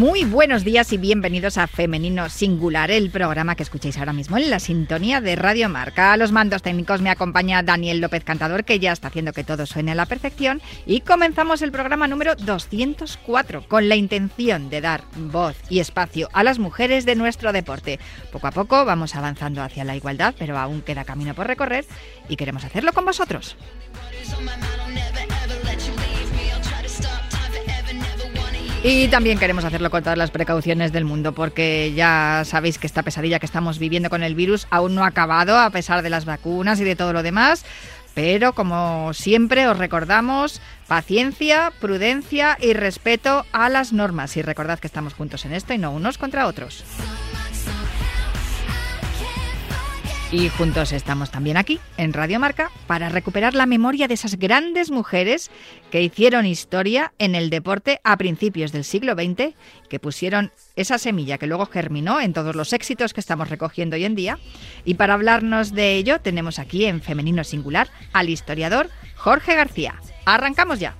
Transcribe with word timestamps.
Muy 0.00 0.24
buenos 0.24 0.64
días 0.64 0.94
y 0.94 0.96
bienvenidos 0.96 1.58
a 1.58 1.66
Femenino 1.66 2.30
Singular, 2.30 2.90
el 2.90 3.10
programa 3.10 3.54
que 3.54 3.62
escucháis 3.62 3.98
ahora 3.98 4.14
mismo 4.14 4.38
en 4.38 4.48
la 4.48 4.58
sintonía 4.58 5.20
de 5.20 5.36
Radio 5.36 5.68
Marca. 5.68 6.14
A 6.14 6.16
los 6.16 6.32
mandos 6.32 6.62
técnicos 6.62 7.02
me 7.02 7.10
acompaña 7.10 7.62
Daniel 7.62 8.00
López 8.00 8.24
Cantador, 8.24 8.64
que 8.64 8.78
ya 8.78 8.92
está 8.92 9.08
haciendo 9.08 9.34
que 9.34 9.44
todo 9.44 9.66
suene 9.66 9.92
a 9.92 9.94
la 9.94 10.06
perfección. 10.06 10.62
Y 10.86 11.02
comenzamos 11.02 11.60
el 11.60 11.70
programa 11.70 12.08
número 12.08 12.34
204 12.34 13.68
con 13.68 13.90
la 13.90 13.96
intención 13.96 14.70
de 14.70 14.80
dar 14.80 15.04
voz 15.16 15.58
y 15.68 15.80
espacio 15.80 16.30
a 16.32 16.44
las 16.44 16.58
mujeres 16.58 17.04
de 17.04 17.14
nuestro 17.14 17.52
deporte. 17.52 18.00
Poco 18.32 18.46
a 18.46 18.52
poco 18.52 18.86
vamos 18.86 19.14
avanzando 19.16 19.62
hacia 19.62 19.84
la 19.84 19.96
igualdad, 19.96 20.34
pero 20.38 20.56
aún 20.56 20.80
queda 20.80 21.04
camino 21.04 21.34
por 21.34 21.46
recorrer 21.46 21.84
y 22.26 22.36
queremos 22.36 22.64
hacerlo 22.64 22.94
con 22.94 23.04
vosotros. 23.04 23.54
Y 28.82 29.08
también 29.08 29.38
queremos 29.38 29.64
hacerlo 29.66 29.90
con 29.90 30.02
todas 30.02 30.16
las 30.16 30.30
precauciones 30.30 30.90
del 30.90 31.04
mundo, 31.04 31.32
porque 31.32 31.92
ya 31.94 32.44
sabéis 32.46 32.78
que 32.78 32.86
esta 32.86 33.02
pesadilla 33.02 33.38
que 33.38 33.44
estamos 33.44 33.78
viviendo 33.78 34.08
con 34.08 34.22
el 34.22 34.34
virus 34.34 34.66
aún 34.70 34.94
no 34.94 35.04
ha 35.04 35.08
acabado, 35.08 35.58
a 35.58 35.68
pesar 35.68 36.02
de 36.02 36.08
las 36.08 36.24
vacunas 36.24 36.80
y 36.80 36.84
de 36.84 36.96
todo 36.96 37.12
lo 37.12 37.22
demás. 37.22 37.66
Pero 38.14 38.54
como 38.54 39.12
siempre 39.12 39.68
os 39.68 39.76
recordamos, 39.76 40.62
paciencia, 40.88 41.72
prudencia 41.78 42.56
y 42.58 42.72
respeto 42.72 43.44
a 43.52 43.68
las 43.68 43.92
normas. 43.92 44.36
Y 44.38 44.42
recordad 44.42 44.78
que 44.78 44.86
estamos 44.86 45.12
juntos 45.12 45.44
en 45.44 45.52
esto 45.52 45.74
y 45.74 45.78
no 45.78 45.92
unos 45.92 46.16
contra 46.16 46.46
otros. 46.46 46.82
Y 50.32 50.48
juntos 50.48 50.92
estamos 50.92 51.32
también 51.32 51.56
aquí, 51.56 51.80
en 51.96 52.12
Radio 52.12 52.38
Marca, 52.38 52.70
para 52.86 53.08
recuperar 53.08 53.54
la 53.54 53.66
memoria 53.66 54.06
de 54.06 54.14
esas 54.14 54.36
grandes 54.38 54.92
mujeres 54.92 55.50
que 55.90 56.02
hicieron 56.02 56.46
historia 56.46 57.12
en 57.18 57.34
el 57.34 57.50
deporte 57.50 58.00
a 58.04 58.16
principios 58.16 58.70
del 58.70 58.84
siglo 58.84 59.14
XX, 59.14 59.54
que 59.88 59.98
pusieron 59.98 60.52
esa 60.76 60.98
semilla 60.98 61.36
que 61.36 61.48
luego 61.48 61.66
germinó 61.66 62.20
en 62.20 62.32
todos 62.32 62.54
los 62.54 62.72
éxitos 62.72 63.12
que 63.12 63.18
estamos 63.18 63.50
recogiendo 63.50 63.96
hoy 63.96 64.04
en 64.04 64.14
día. 64.14 64.38
Y 64.84 64.94
para 64.94 65.14
hablarnos 65.14 65.72
de 65.72 65.96
ello 65.96 66.20
tenemos 66.20 66.60
aquí 66.60 66.84
en 66.84 67.02
Femenino 67.02 67.42
Singular 67.42 67.88
al 68.12 68.28
historiador 68.28 68.88
Jorge 69.16 69.56
García. 69.56 69.96
Arrancamos 70.26 70.78
ya. 70.78 70.94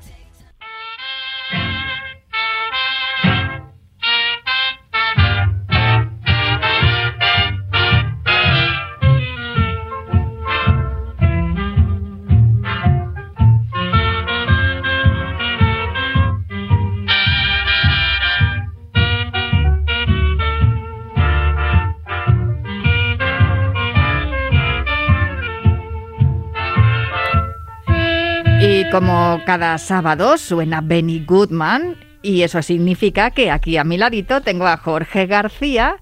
Como 28.91 29.41
cada 29.47 29.79
sábado 29.79 30.37
suena 30.37 30.81
Benny 30.81 31.25
Goodman 31.25 31.97
y 32.23 32.43
eso 32.43 32.61
significa 32.63 33.31
que 33.31 33.51
aquí 33.51 33.77
a 33.77 33.85
mi 33.85 33.97
ladito 33.97 34.41
tengo 34.41 34.67
a 34.67 34.77
Jorge 34.77 35.27
García 35.27 35.97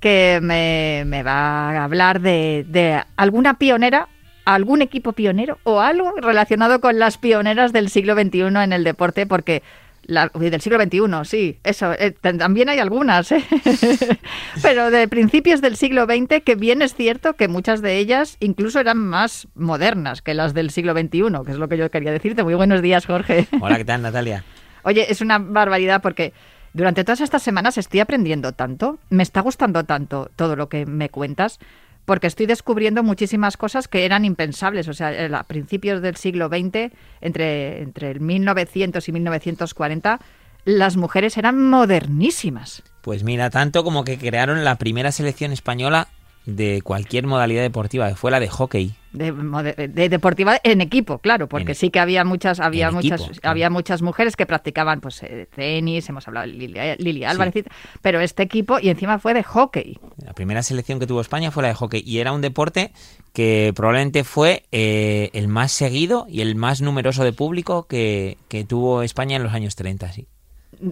que 0.00 0.40
me, 0.42 1.22
va 1.22 1.70
a 1.70 1.84
hablar 1.84 2.20
de, 2.20 2.64
de 2.68 3.02
alguna 3.16 3.58
pionera 3.58 4.08
algún 4.44 4.82
equipo 4.82 5.12
pionero 5.12 5.58
o 5.62 5.80
algo 5.80 6.12
relacionado 6.20 6.80
con 6.80 6.98
las 6.98 7.18
pioneras 7.18 7.72
del 7.72 7.90
siglo 7.90 8.14
XXI 8.14 8.40
en 8.40 8.72
el 8.72 8.82
deporte, 8.82 9.26
porque 9.26 9.62
del 10.06 10.60
siglo 10.60 10.80
XXI, 10.80 11.00
sí, 11.24 11.58
eso, 11.62 11.92
eh, 11.92 12.12
también 12.12 12.68
hay 12.68 12.78
algunas, 12.78 13.32
¿eh? 13.32 13.44
pero 14.62 14.90
de 14.90 15.06
principios 15.08 15.60
del 15.60 15.76
siglo 15.76 16.06
XX, 16.06 16.42
que 16.44 16.54
bien 16.54 16.82
es 16.82 16.94
cierto 16.94 17.34
que 17.34 17.48
muchas 17.48 17.82
de 17.82 17.98
ellas 17.98 18.36
incluso 18.40 18.80
eran 18.80 18.98
más 18.98 19.48
modernas 19.54 20.22
que 20.22 20.34
las 20.34 20.54
del 20.54 20.70
siglo 20.70 20.92
XXI, 20.92 21.44
que 21.44 21.52
es 21.52 21.58
lo 21.58 21.68
que 21.68 21.76
yo 21.76 21.90
quería 21.90 22.12
decirte. 22.12 22.42
Muy 22.42 22.54
buenos 22.54 22.82
días, 22.82 23.06
Jorge. 23.06 23.46
Hola, 23.60 23.76
¿qué 23.76 23.84
tal, 23.84 24.02
Natalia? 24.02 24.44
Oye, 24.82 25.06
es 25.10 25.20
una 25.20 25.38
barbaridad 25.38 26.02
porque 26.02 26.32
durante 26.72 27.04
todas 27.04 27.20
estas 27.20 27.42
semanas 27.42 27.78
estoy 27.78 28.00
aprendiendo 28.00 28.52
tanto, 28.52 28.98
me 29.10 29.22
está 29.22 29.40
gustando 29.40 29.84
tanto 29.84 30.30
todo 30.36 30.56
lo 30.56 30.68
que 30.68 30.86
me 30.86 31.08
cuentas 31.10 31.58
porque 32.04 32.26
estoy 32.26 32.46
descubriendo 32.46 33.02
muchísimas 33.02 33.56
cosas 33.56 33.88
que 33.88 34.04
eran 34.04 34.24
impensables. 34.24 34.88
O 34.88 34.94
sea, 34.94 35.08
a 35.38 35.42
principios 35.44 36.02
del 36.02 36.16
siglo 36.16 36.48
XX, 36.48 36.92
entre, 37.20 37.82
entre 37.82 38.10
el 38.10 38.20
1900 38.20 39.08
y 39.08 39.12
1940, 39.12 40.20
las 40.64 40.96
mujeres 40.96 41.36
eran 41.36 41.60
modernísimas. 41.68 42.82
Pues 43.02 43.24
mira, 43.24 43.50
tanto 43.50 43.84
como 43.84 44.04
que 44.04 44.18
crearon 44.18 44.64
la 44.64 44.76
primera 44.76 45.12
selección 45.12 45.52
española 45.52 46.08
de 46.46 46.82
cualquier 46.82 47.26
modalidad 47.26 47.62
deportiva, 47.62 48.08
que 48.08 48.16
fue 48.16 48.30
la 48.30 48.40
de 48.40 48.48
hockey. 48.48 48.94
De, 49.12 50.08
deportiva 50.08 50.58
en 50.64 50.80
equipo, 50.80 51.18
claro, 51.18 51.46
porque 51.46 51.74
sí 51.74 51.90
que 51.90 52.00
había 52.00 52.24
muchas, 52.24 52.60
había 52.60 52.90
muchas, 52.90 53.40
había 53.42 53.68
muchas 53.68 54.00
mujeres 54.00 54.36
que 54.36 54.46
practicaban 54.46 55.02
pues 55.02 55.22
eh, 55.22 55.46
tenis, 55.54 56.08
hemos 56.08 56.26
hablado 56.26 56.46
de 56.46 56.96
Lili, 56.98 57.24
Álvarez, 57.24 57.66
pero 58.00 58.20
este 58.20 58.42
equipo 58.42 58.78
y 58.80 58.88
encima 58.88 59.18
fue 59.18 59.34
de 59.34 59.42
hockey. 59.42 59.98
La 60.24 60.32
primera 60.32 60.62
selección 60.62 60.98
que 60.98 61.06
tuvo 61.06 61.20
España 61.20 61.50
fue 61.50 61.62
la 61.62 61.68
de 61.68 61.74
hockey 61.74 62.02
y 62.06 62.20
era 62.20 62.32
un 62.32 62.40
deporte 62.40 62.92
que 63.34 63.72
probablemente 63.76 64.24
fue 64.24 64.64
eh, 64.72 65.28
el 65.34 65.46
más 65.46 65.72
seguido 65.72 66.24
y 66.28 66.40
el 66.40 66.54
más 66.54 66.80
numeroso 66.80 67.22
de 67.22 67.34
público 67.34 67.86
que, 67.86 68.38
que 68.48 68.64
tuvo 68.64 69.02
España 69.02 69.36
en 69.36 69.42
los 69.42 69.52
años 69.52 69.76
30, 69.76 70.10
sí. 70.12 70.26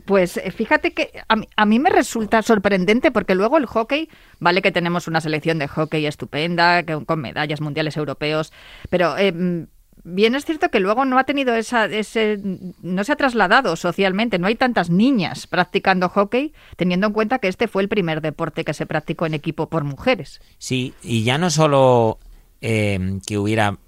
Pues 0.04 0.36
eh, 0.36 0.50
fíjate 0.52 0.92
que 0.92 1.10
a 1.28 1.66
mí, 1.66 1.78
me 1.78 1.90
resulta 1.90 2.42
sorprendente 2.42 3.10
porque 3.10 3.34
luego 3.34 3.56
el 3.56 3.66
hockey, 3.66 4.08
vale 4.38 4.62
que 4.62 4.70
tenemos 4.70 5.08
una 5.08 5.20
selección 5.20 5.58
de 5.58 5.68
hockey 5.68 6.06
estupenda, 6.06 6.84
con 6.84 7.20
medallas 7.20 7.60
mundiales 7.60 7.96
europeos, 7.96 8.52
pero 8.88 9.18
eh, 9.18 9.66
bien 10.04 10.34
es 10.34 10.44
cierto 10.44 10.70
que 10.70 10.80
luego 10.80 11.04
no 11.04 11.18
ha 11.18 11.24
tenido 11.24 11.54
esa, 11.54 11.86
ese, 11.86 12.38
no 12.82 13.02
se 13.02 13.12
ha 13.12 13.16
trasladado 13.16 13.74
socialmente, 13.74 14.38
no 14.38 14.46
hay 14.46 14.54
tantas 14.54 14.90
niñas 14.90 15.46
practicando 15.46 16.08
hockey, 16.08 16.52
teniendo 16.76 17.08
en 17.08 17.12
cuenta 17.12 17.38
que 17.38 17.48
este 17.48 17.66
fue 17.66 17.82
el 17.82 17.88
primer 17.88 18.20
deporte 18.20 18.64
que 18.64 18.74
se 18.74 18.86
practicó 18.86 19.26
en 19.26 19.34
equipo 19.34 19.68
por 19.68 19.82
mujeres. 19.82 20.40
Sí, 20.58 20.94
y 21.02 21.24
ya 21.24 21.36
no 21.38 21.50
solo 21.50 22.18
eh, 22.60 23.18
que 23.26 23.38
hubiera 23.38 23.78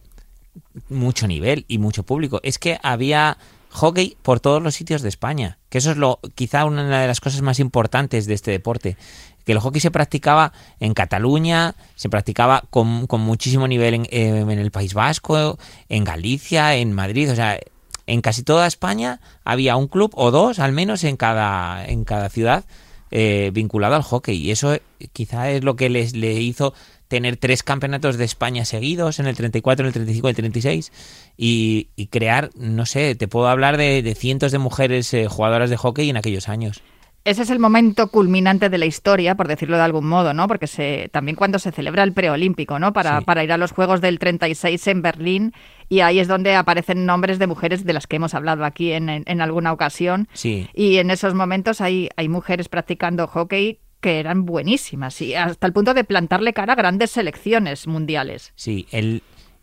mucho 0.88 1.28
nivel 1.28 1.64
y 1.68 1.78
mucho 1.78 2.02
público, 2.02 2.40
es 2.42 2.58
que 2.58 2.78
había 2.82 3.38
hockey 3.72 4.16
por 4.22 4.38
todos 4.38 4.62
los 4.62 4.74
sitios 4.74 5.02
de 5.02 5.08
España, 5.08 5.58
que 5.68 5.78
eso 5.78 5.90
es 5.90 5.96
lo 5.96 6.20
quizá 6.34 6.64
una 6.64 7.00
de 7.00 7.06
las 7.06 7.20
cosas 7.20 7.42
más 7.42 7.58
importantes 7.58 8.26
de 8.26 8.34
este 8.34 8.50
deporte, 8.50 8.96
que 9.44 9.52
el 9.52 9.58
hockey 9.58 9.80
se 9.80 9.90
practicaba 9.90 10.52
en 10.78 10.94
Cataluña, 10.94 11.74
se 11.96 12.08
practicaba 12.08 12.64
con, 12.70 13.06
muchísimo 13.08 13.66
nivel 13.66 13.94
en, 13.94 14.06
en, 14.10 14.58
el 14.58 14.70
País 14.70 14.94
Vasco, 14.94 15.58
en 15.88 16.04
Galicia, 16.04 16.76
en 16.76 16.92
Madrid, 16.92 17.32
o 17.32 17.34
sea, 17.34 17.58
en 18.06 18.20
casi 18.20 18.42
toda 18.42 18.66
España 18.66 19.20
había 19.44 19.76
un 19.76 19.88
club 19.88 20.12
o 20.14 20.30
dos 20.30 20.58
al 20.58 20.72
menos 20.72 21.04
en 21.04 21.16
cada, 21.16 21.86
en 21.86 22.04
cada 22.04 22.28
ciudad 22.28 22.64
eh, 23.10 23.50
vinculado 23.52 23.94
al 23.94 24.02
hockey 24.02 24.36
y 24.36 24.50
eso 24.50 24.76
quizá 25.12 25.50
es 25.50 25.64
lo 25.64 25.76
que 25.76 25.88
les 25.88 26.16
le 26.16 26.32
hizo 26.34 26.74
tener 27.12 27.36
tres 27.36 27.62
campeonatos 27.62 28.16
de 28.16 28.24
España 28.24 28.64
seguidos 28.64 29.20
en 29.20 29.26
el 29.26 29.36
34, 29.36 29.84
en 29.84 29.88
el 29.88 29.92
35 29.92 30.28
y 30.28 30.30
el 30.30 30.34
36 30.34 30.92
y, 31.36 31.88
y 31.94 32.06
crear, 32.06 32.48
no 32.56 32.86
sé, 32.86 33.14
te 33.16 33.28
puedo 33.28 33.48
hablar 33.48 33.76
de, 33.76 34.14
cientos 34.18 34.50
de 34.50 34.56
mujeres 34.56 35.12
eh, 35.12 35.28
jugadoras 35.28 35.68
de 35.68 35.76
hockey 35.76 36.08
en 36.08 36.16
aquellos 36.16 36.48
años. 36.48 36.80
Ese 37.24 37.42
es 37.42 37.50
el 37.50 37.58
momento 37.58 38.08
culminante 38.08 38.70
de 38.70 38.78
la 38.78 38.86
historia, 38.86 39.34
por 39.34 39.46
decirlo 39.46 39.76
de 39.76 39.82
algún 39.82 40.06
modo, 40.06 40.32
¿no? 40.32 40.48
Porque 40.48 40.66
se, 40.66 41.10
también 41.12 41.36
cuando 41.36 41.58
se 41.58 41.70
celebra 41.70 42.02
el 42.02 42.14
preolímpico, 42.14 42.78
¿no? 42.78 42.94
Para, 42.94 43.20
para 43.20 43.44
ir 43.44 43.52
a 43.52 43.58
los 43.58 43.72
Juegos 43.72 44.00
del 44.00 44.18
36 44.18 44.86
en 44.86 45.02
Berlín 45.02 45.52
y 45.90 46.00
ahí 46.00 46.18
es 46.18 46.28
donde 46.28 46.54
aparecen 46.54 47.04
nombres 47.04 47.38
de 47.38 47.46
mujeres 47.46 47.84
de 47.84 47.92
las 47.92 48.06
que 48.06 48.16
hemos 48.16 48.32
hablado 48.32 48.64
aquí 48.64 48.92
en, 48.92 49.10
en, 49.10 49.40
alguna 49.42 49.70
ocasión. 49.74 50.28
Sí. 50.32 50.66
Y 50.72 50.96
en 50.96 51.10
esos 51.10 51.34
momentos 51.34 51.82
hay, 51.82 52.08
hay 52.16 52.30
mujeres 52.30 52.70
practicando 52.70 53.26
hockey 53.26 53.80
que 54.02 54.20
eran 54.20 54.44
buenísimas 54.44 55.22
y 55.22 55.34
hasta 55.34 55.66
el 55.66 55.72
punto 55.72 55.94
de 55.94 56.04
plantarle 56.04 56.52
cara 56.52 56.74
a 56.74 56.76
grandes 56.76 57.12
selecciones 57.12 57.86
mundiales. 57.86 58.52
Sí, 58.56 58.86
el, 58.90 59.22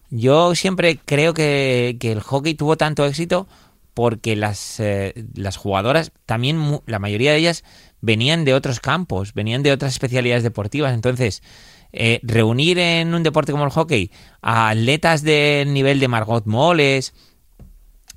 yo 0.10 0.56
siempre 0.56 1.00
creo 1.06 1.36
que, 1.36 1.98
que 2.00 2.12
el 2.12 2.22
hockey 2.22 2.56
tuvo 2.56 2.78
tanto 2.78 3.06
éxito 3.06 3.48
porque 3.94 4.36
las, 4.36 4.80
eh, 4.80 5.14
las 5.36 5.58
jugadoras, 5.58 6.12
también 6.26 6.80
la 6.86 7.00
mayoría 7.00 7.34
de 7.34 7.38
ellas 7.38 7.64
venían 8.02 8.46
de 8.46 8.54
otros 8.54 8.80
campos, 8.80 9.34
venían 9.34 9.62
de 9.62 9.74
otras 9.74 9.92
especialidades 9.92 10.42
deportivas. 10.42 10.94
Entonces, 10.94 11.44
eh, 11.92 12.20
reunir 12.24 12.80
en 12.80 13.14
un 13.14 13.24
deporte 13.24 13.52
como 13.52 13.66
el 13.66 13.72
hockey 13.72 14.12
a 14.42 14.70
atletas 14.70 15.22
del 15.22 15.74
nivel 15.74 16.00
de 16.00 16.08
Margot 16.08 16.46
Moles 16.46 17.14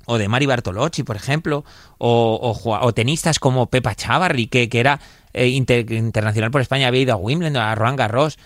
o 0.05 0.17
de 0.17 0.27
Mari 0.27 0.45
Bartolocci, 0.45 1.03
por 1.03 1.15
ejemplo, 1.15 1.63
o, 1.97 2.39
o 2.41 2.53
jua- 2.53 2.79
o 2.83 2.93
tenistas 2.93 3.39
como 3.39 3.67
Pepa 3.67 3.95
Chavarri, 3.95 4.47
que, 4.47 4.69
que 4.69 4.79
era 4.79 4.99
eh, 5.33 5.47
inter- 5.47 5.91
internacional 5.91 6.51
por 6.51 6.61
España, 6.61 6.87
había 6.87 7.01
ido 7.01 7.13
a 7.13 7.17
Wimbledon, 7.17 7.57
a 7.61 7.73
Roland 7.75 7.97
Garros. 7.99 8.37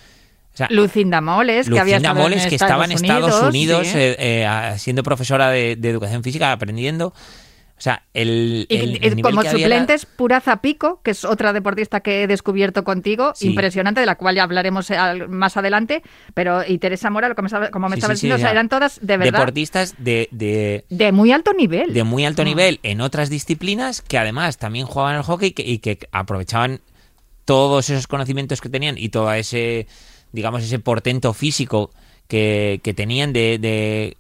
O 0.53 0.57
sea, 0.57 0.67
Lucinda 0.71 1.21
Moles, 1.21 1.69
que 1.69 1.79
había 1.79 1.97
estado 1.97 2.15
Moles, 2.19 2.43
en 2.43 2.49
que 2.49 2.55
Estados 2.55 2.71
estaba 2.71 2.85
en 2.85 2.91
Estados 2.91 3.49
Unidos 3.49 3.87
sí. 3.87 3.97
eh, 3.97 4.15
eh, 4.17 4.73
siendo 4.79 5.03
profesora 5.03 5.49
de, 5.49 5.75
de 5.75 5.89
educación 5.89 6.23
física, 6.23 6.51
aprendiendo. 6.51 7.13
O 7.77 7.81
sea, 7.81 8.01
el, 8.15 8.65
Y, 8.69 8.75
el- 8.75 8.91
y 8.91 9.05
el 9.07 9.15
nivel 9.17 9.21
como 9.21 9.41
que 9.43 9.49
había 9.49 9.67
era- 9.67 9.75
suplentes, 9.77 10.05
Pura 10.07 10.41
Zapico, 10.41 10.99
que 11.03 11.11
es 11.11 11.23
otra 11.23 11.53
deportista 11.53 11.99
que 11.99 12.23
he 12.23 12.27
descubierto 12.27 12.83
contigo, 12.83 13.33
Sí. 13.35 13.49
impresionante, 13.49 13.99
de 13.99 14.07
la 14.07 14.15
cual 14.15 14.35
ya 14.35 14.41
hablaremos 14.43 14.89
al- 14.89 15.29
más 15.29 15.57
adelante. 15.57 16.01
Pero, 16.33 16.63
y 16.67 16.79
Teresa 16.79 17.11
Mora, 17.11 17.35
como 17.35 17.47
como 17.71 17.87
me 17.89 17.95
Sí, 17.95 17.99
estaba 17.99 18.15
sí, 18.15 18.17
diciendo, 18.27 18.35
o 18.37 18.39
sea, 18.39 18.49
eran 18.51 18.67
todas 18.67 18.99
de 19.01 19.17
verdad 19.17 19.39
deportistas 19.39 19.93
de, 19.99 20.27
de, 20.31 20.85
de 20.89 21.11
muy 21.11 21.31
alto 21.31 21.53
nivel. 21.53 21.93
de 21.93 22.03
muy 22.03 22.25
alto 22.25 22.41
Mm. 22.41 22.45
nivel 22.45 22.79
en 22.81 22.99
otras 23.01 23.29
disciplinas 23.29 24.01
que 24.01 24.17
además 24.17 24.57
también 24.57 24.87
jugaban 24.87 25.15
al 25.15 25.23
hockey 25.23 25.51
que- 25.51 25.63
y 25.63 25.77
que 25.77 25.99
aprovechaban 26.11 26.81
todos 27.45 27.89
esos 27.91 28.07
conocimientos 28.07 28.59
que 28.59 28.69
tenían 28.69 28.97
y 28.97 29.09
todo 29.09 29.31
ese, 29.33 29.85
digamos, 30.31 30.63
ese 30.63 30.79
portento 30.79 31.33
físico 31.33 31.91
que, 32.27 32.81
que 32.83 32.93
tenían 32.93 33.31
de, 33.33 33.57
de, 33.59 34.17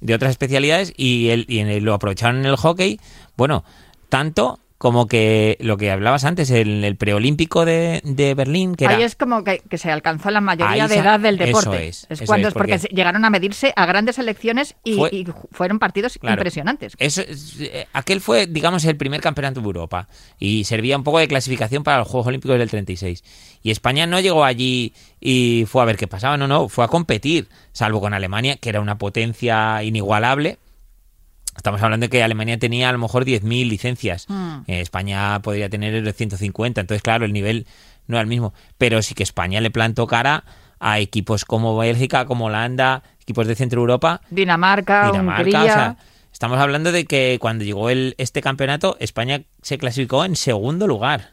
de 0.00 0.14
otras 0.14 0.30
especialidades 0.30 0.92
y, 0.96 1.28
el, 1.30 1.44
y 1.48 1.58
en 1.58 1.68
el- 1.68 1.84
lo 1.84 1.94
aprovecharon 1.94 2.40
en 2.40 2.46
el 2.46 2.56
hockey, 2.56 3.00
bueno, 3.36 3.64
tanto 4.08 4.58
como 4.78 5.08
que 5.08 5.56
lo 5.60 5.76
que 5.76 5.90
hablabas 5.90 6.22
antes, 6.24 6.50
el, 6.50 6.84
el 6.84 6.94
preolímpico 6.94 7.64
de, 7.64 8.00
de 8.04 8.34
Berlín, 8.34 8.76
que 8.76 8.86
Ahí 8.86 9.02
es 9.02 9.16
como 9.16 9.42
que, 9.42 9.58
que 9.68 9.76
se 9.76 9.90
alcanzó 9.90 10.30
la 10.30 10.40
mayoría 10.40 10.86
de 10.86 10.96
edad 10.98 11.18
del 11.18 11.34
eso 11.40 11.46
deporte. 11.46 11.88
es, 11.88 12.06
eso 12.08 12.24
cuando 12.26 12.46
es, 12.46 12.52
es 12.52 12.54
porque, 12.54 12.74
porque- 12.74 12.88
se- 12.88 12.94
llegaron 12.94 13.24
a 13.24 13.30
medirse 13.30 13.72
a 13.74 13.86
grandes 13.86 14.20
elecciones 14.20 14.76
y, 14.84 14.94
Fue- 14.94 15.08
y 15.12 15.26
fueron 15.50 15.80
partidos 15.80 16.16
Claro. 16.20 16.34
impresionantes. 16.40 16.94
Eso 17.00 17.22
es- 17.22 17.56
eh, 17.58 17.88
aquel 17.92 18.20
fue, 18.20 18.46
digamos, 18.46 18.84
el 18.84 18.96
primer 18.96 19.20
campeonato 19.20 19.60
de 19.60 19.66
Europa 19.66 20.06
y 20.38 20.62
servía 20.62 20.96
un 20.96 21.02
poco 21.02 21.18
de 21.18 21.26
clasificación 21.26 21.82
para 21.82 21.98
los 21.98 22.06
Juegos 22.06 22.28
Olímpicos 22.28 22.56
del 22.56 22.70
36. 22.70 23.24
Y 23.64 23.72
España 23.72 24.06
no 24.06 24.20
llegó 24.20 24.44
allí 24.44 24.92
y 25.20 25.64
fue 25.66 25.82
a 25.82 25.86
ver 25.86 25.96
qué 25.96 26.06
pasaba, 26.06 26.36
no, 26.36 26.46
no, 26.46 26.68
fue 26.68 26.84
a 26.84 26.88
competir, 26.88 27.48
salvo 27.72 28.00
con 28.00 28.14
Alemania, 28.14 28.56
que 28.58 28.68
era 28.68 28.80
una 28.80 28.96
potencia 28.96 29.82
inigualable. 29.82 30.58
Estamos 31.58 31.82
hablando 31.82 32.04
de 32.04 32.08
que 32.08 32.22
Alemania 32.22 32.56
tenía 32.58 32.88
a 32.88 32.92
lo 32.92 32.98
mejor 32.98 33.24
10.000 33.24 33.68
licencias. 33.68 34.26
Mm. 34.28 34.58
Eh, 34.68 34.80
España 34.80 35.40
podría 35.42 35.68
tener 35.68 36.10
150. 36.12 36.80
Entonces, 36.80 37.02
claro, 37.02 37.24
el 37.26 37.32
nivel 37.32 37.66
no 38.06 38.16
era 38.16 38.22
el 38.22 38.28
mismo. 38.28 38.54
Pero 38.78 39.02
sí 39.02 39.14
que 39.14 39.24
España 39.24 39.60
le 39.60 39.70
plantó 39.72 40.06
cara 40.06 40.44
a 40.78 41.00
equipos 41.00 41.44
como 41.44 41.76
Bélgica, 41.76 42.24
como 42.26 42.44
Holanda, 42.46 43.02
equipos 43.20 43.48
de 43.48 43.56
Centro 43.56 43.80
Europa, 43.80 44.20
Dinamarca, 44.30 45.06
Dinamarca, 45.10 45.42
Hungría. 45.42 45.60
o 45.60 45.64
sea, 45.66 45.96
estamos 46.32 46.58
hablando 46.60 46.92
de 46.92 47.04
que 47.04 47.38
cuando 47.40 47.64
llegó 47.64 47.90
el, 47.90 48.14
este 48.18 48.40
campeonato, 48.40 48.96
España 49.00 49.42
se 49.60 49.76
clasificó 49.78 50.24
en 50.24 50.36
segundo 50.36 50.86
lugar. 50.86 51.30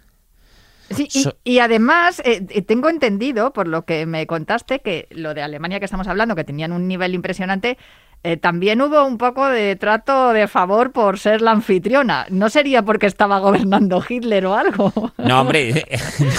Sí, 0.89 1.07
y, 1.13 1.22
So- 1.24 1.38
y 1.44 1.60
además, 1.60 2.19
eh, 2.25 2.45
eh, 2.50 2.62
tengo 2.63 2.89
entendido, 2.89 3.54
por 3.54 3.68
lo 3.68 3.86
que 3.86 4.06
me 4.07 4.25
contaste, 4.27 4.80
que 4.80 5.07
lo 5.12 5.33
de 5.36 5.42
Alemania 5.44 5.80
que 5.80 5.86
estamos 5.86 6.07
hablando, 6.07 6.36
que 6.36 6.44
tenían 6.44 6.72
un 6.72 6.88
nivel 6.88 7.13
impresionante, 7.13 7.77
eh, 8.25 8.38
también 8.38 8.81
hubo 8.81 9.06
un 9.06 9.19
poco 9.19 9.48
de 9.48 9.75
trato 9.75 10.33
de 10.33 10.48
favor 10.48 10.92
por 10.92 11.19
ser 11.19 11.44
la 11.44 11.51
anfitriona. 11.51 12.25
¿No 12.31 12.50
sería 12.50 12.81
porque 12.81 13.06
estaba 13.06 13.38
gobernando 13.38 14.04
Hitler 14.07 14.48
o 14.48 14.56
algo? 14.56 14.92
No, 15.19 15.42
hombre, 15.42 15.86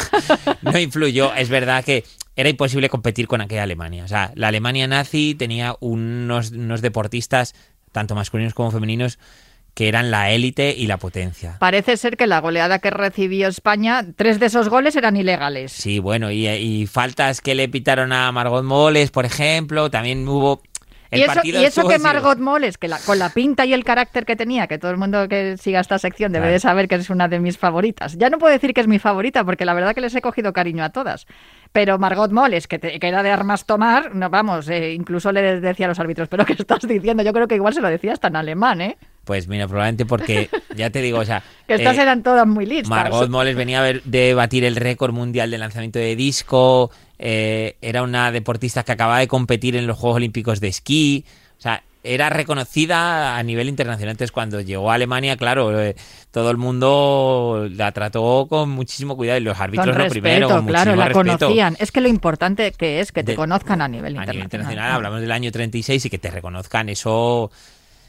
no 0.62 0.76
influyó. 0.76 1.32
Es 1.32 1.48
verdad 1.48 1.84
que 1.84 2.02
era 2.34 2.48
imposible 2.48 2.88
competir 2.88 3.28
con 3.28 3.40
aquella 3.40 3.62
Alemania. 3.62 4.02
O 4.02 4.08
sea, 4.08 4.32
la 4.34 4.48
Alemania 4.48 4.88
nazi 4.88 5.36
tenía 5.36 5.76
unos, 5.78 6.50
unos 6.50 6.82
deportistas, 6.82 7.54
tanto 7.92 8.16
masculinos 8.16 8.52
como 8.52 8.72
femeninos, 8.72 9.20
que 9.76 9.86
eran 9.86 10.10
la 10.10 10.32
élite 10.32 10.74
y 10.76 10.86
la 10.86 10.96
potencia. 10.96 11.56
Parece 11.60 11.96
ser 11.98 12.16
que 12.16 12.26
la 12.26 12.40
goleada 12.40 12.78
que 12.80 12.90
recibió 12.90 13.46
España, 13.46 14.06
tres 14.16 14.40
de 14.40 14.46
esos 14.46 14.70
goles 14.70 14.96
eran 14.96 15.16
ilegales. 15.16 15.70
Sí, 15.70 15.98
bueno, 15.98 16.32
y, 16.32 16.48
y 16.48 16.86
faltas 16.86 17.42
que 17.42 17.54
le 17.54 17.68
pitaron 17.68 18.12
a 18.12 18.32
Margot 18.32 18.64
Moles, 18.64 19.10
por 19.12 19.24
ejemplo, 19.24 19.88
también 19.90 20.26
hubo... 20.26 20.62
El 21.10 21.20
y 21.20 21.22
eso, 21.22 21.40
y 21.44 21.56
eso 21.64 21.88
que. 21.88 21.98
Margot 21.98 22.38
Moles, 22.38 22.78
que 22.78 22.88
la- 22.88 22.98
con 22.98 23.18
la 23.18 23.30
pinta 23.30 23.64
y 23.64 23.72
el 23.72 23.84
carácter 23.84 24.24
que 24.26 24.34
tenía, 24.36 24.66
que 24.66 24.78
todo 24.78 24.90
el 24.90 24.96
mundo 24.96 25.28
que 25.28 25.56
siga 25.56 25.80
esta 25.80 25.98
sección 25.98 26.32
debe 26.32 26.44
Claro. 26.44 26.52
de 26.54 26.60
saber 26.60 26.88
que 26.88 26.96
es 26.96 27.10
una 27.10 27.28
de 27.28 27.38
mis 27.40 27.58
favoritas. 27.58 28.16
Ya 28.18 28.28
no 28.30 28.38
puedo 28.38 28.52
decir 28.52 28.74
que 28.74 28.80
es 28.80 28.88
mi 28.88 28.98
favorita, 28.98 29.44
porque 29.44 29.64
la 29.64 29.74
verdad 29.74 29.94
que 29.94 30.00
les 30.00 30.14
he 30.14 30.20
cogido 30.20 30.52
cariño 30.52 30.82
a 30.84 30.90
todas. 30.90 31.26
Pero 31.72 31.98
Margot 31.98 32.30
Moles, 32.32 32.66
que, 32.68 32.78
te- 32.78 32.98
que 32.98 33.08
era 33.08 33.22
de 33.22 33.30
armas 33.30 33.66
tomar, 33.66 34.14
no 34.14 34.30
vamos, 34.30 34.68
eh, 34.68 34.92
incluso 34.92 35.30
le 35.32 35.60
decía 35.60 35.86
a 35.86 35.88
los 35.90 35.98
árbitros, 36.00 36.28
pero 36.28 36.44
¿qué 36.46 36.54
estás 36.54 36.80
diciendo? 36.88 37.22
Yo 37.22 37.32
creo 37.32 37.46
que 37.48 37.54
igual 37.56 37.74
se 37.74 37.80
lo 37.80 37.88
decía 37.88 38.12
hasta 38.12 38.28
en 38.28 38.36
alemán, 38.36 38.80
¿eh? 38.80 38.96
Pues 39.24 39.48
mira, 39.48 39.66
probablemente 39.66 40.06
porque, 40.06 40.48
ya 40.76 40.90
te 40.90 41.00
digo, 41.02 41.18
o 41.18 41.24
sea... 41.24 41.42
Que 41.66 41.74
estas 41.74 41.98
eh, 41.98 42.02
eran 42.02 42.22
todas 42.22 42.46
muy 42.46 42.64
listas. 42.64 42.88
Margot 42.88 43.28
Moles 43.28 43.56
venía 43.56 43.80
a 43.80 43.82
ver- 43.82 44.02
de 44.04 44.34
batir 44.34 44.64
el 44.64 44.76
récord 44.76 45.12
mundial 45.12 45.50
de 45.50 45.58
lanzamiento 45.58 45.98
de 45.98 46.14
disco, 46.16 46.90
eh, 47.18 47.76
era 47.80 48.02
una 48.02 48.30
deportista 48.32 48.82
que 48.84 48.92
acababa 48.92 49.18
de 49.18 49.28
competir 49.28 49.76
en 49.76 49.86
los 49.86 49.98
Juegos 49.98 50.16
Olímpicos 50.16 50.60
de 50.60 50.68
esquí, 50.68 51.24
o 51.58 51.60
sea, 51.60 51.82
era 52.04 52.30
reconocida 52.30 53.36
a 53.36 53.42
nivel 53.42 53.68
internacional. 53.68 54.12
Entonces, 54.12 54.30
cuando 54.30 54.60
llegó 54.60 54.92
a 54.92 54.94
Alemania, 54.94 55.36
claro, 55.36 55.80
eh, 55.82 55.96
todo 56.30 56.52
el 56.52 56.56
mundo 56.56 57.68
la 57.72 57.90
trató 57.90 58.46
con 58.48 58.70
muchísimo 58.70 59.16
cuidado 59.16 59.38
y 59.40 59.42
los 59.42 59.54
con 59.56 59.64
árbitros 59.64 59.86
lo 59.88 59.92
respeto, 59.94 60.12
primero, 60.22 60.48
con 60.48 60.66
claro, 60.66 60.90
muchísimo 60.92 60.96
la 60.96 61.08
respeto. 61.08 61.38
conocían. 61.46 61.76
Es 61.80 61.90
que 61.90 62.00
lo 62.00 62.08
importante 62.08 62.70
que 62.72 63.00
es 63.00 63.10
que 63.10 63.24
te 63.24 63.32
De- 63.32 63.36
conozcan 63.36 63.82
a 63.82 63.88
nivel 63.88 64.04
A 64.18 64.22
internacional. 64.22 64.34
nivel 64.36 64.44
internacional, 64.44 64.92
hablamos 64.92 65.20
del 65.20 65.32
año 65.32 65.50
36 65.50 66.04
y 66.04 66.10
que 66.10 66.18
te 66.18 66.30
reconozcan 66.30 66.88
eso. 66.90 67.50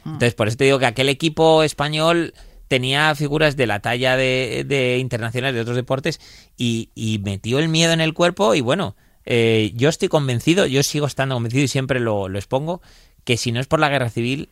Mm. 0.04 0.08
Entonces, 0.10 0.34
por 0.34 0.46
eso 0.46 0.56
te 0.56 0.64
digo 0.64 0.78
que 0.78 0.86
aquel 0.86 1.08
equipo 1.08 1.64
español 1.64 2.34
tenía 2.68 3.14
figuras 3.14 3.56
de 3.56 3.66
la 3.66 3.80
talla 3.80 4.16
de, 4.16 4.64
de 4.66 4.98
internacionales 4.98 5.54
de 5.54 5.60
otros 5.62 5.76
deportes 5.76 6.20
y, 6.56 6.90
y 6.94 7.18
metió 7.18 7.58
el 7.58 7.68
miedo 7.68 7.92
en 7.92 8.00
el 8.00 8.14
cuerpo 8.14 8.54
y 8.54 8.60
bueno, 8.60 8.94
eh, 9.24 9.72
yo 9.74 9.88
estoy 9.88 10.08
convencido, 10.08 10.66
yo 10.66 10.82
sigo 10.82 11.06
estando 11.06 11.34
convencido 11.34 11.64
y 11.64 11.68
siempre 11.68 12.00
lo, 12.00 12.28
lo 12.28 12.38
expongo, 12.38 12.80
que 13.24 13.36
si 13.36 13.52
no 13.52 13.60
es 13.60 13.66
por 13.66 13.80
la 13.80 13.88
guerra 13.88 14.10
civil, 14.10 14.48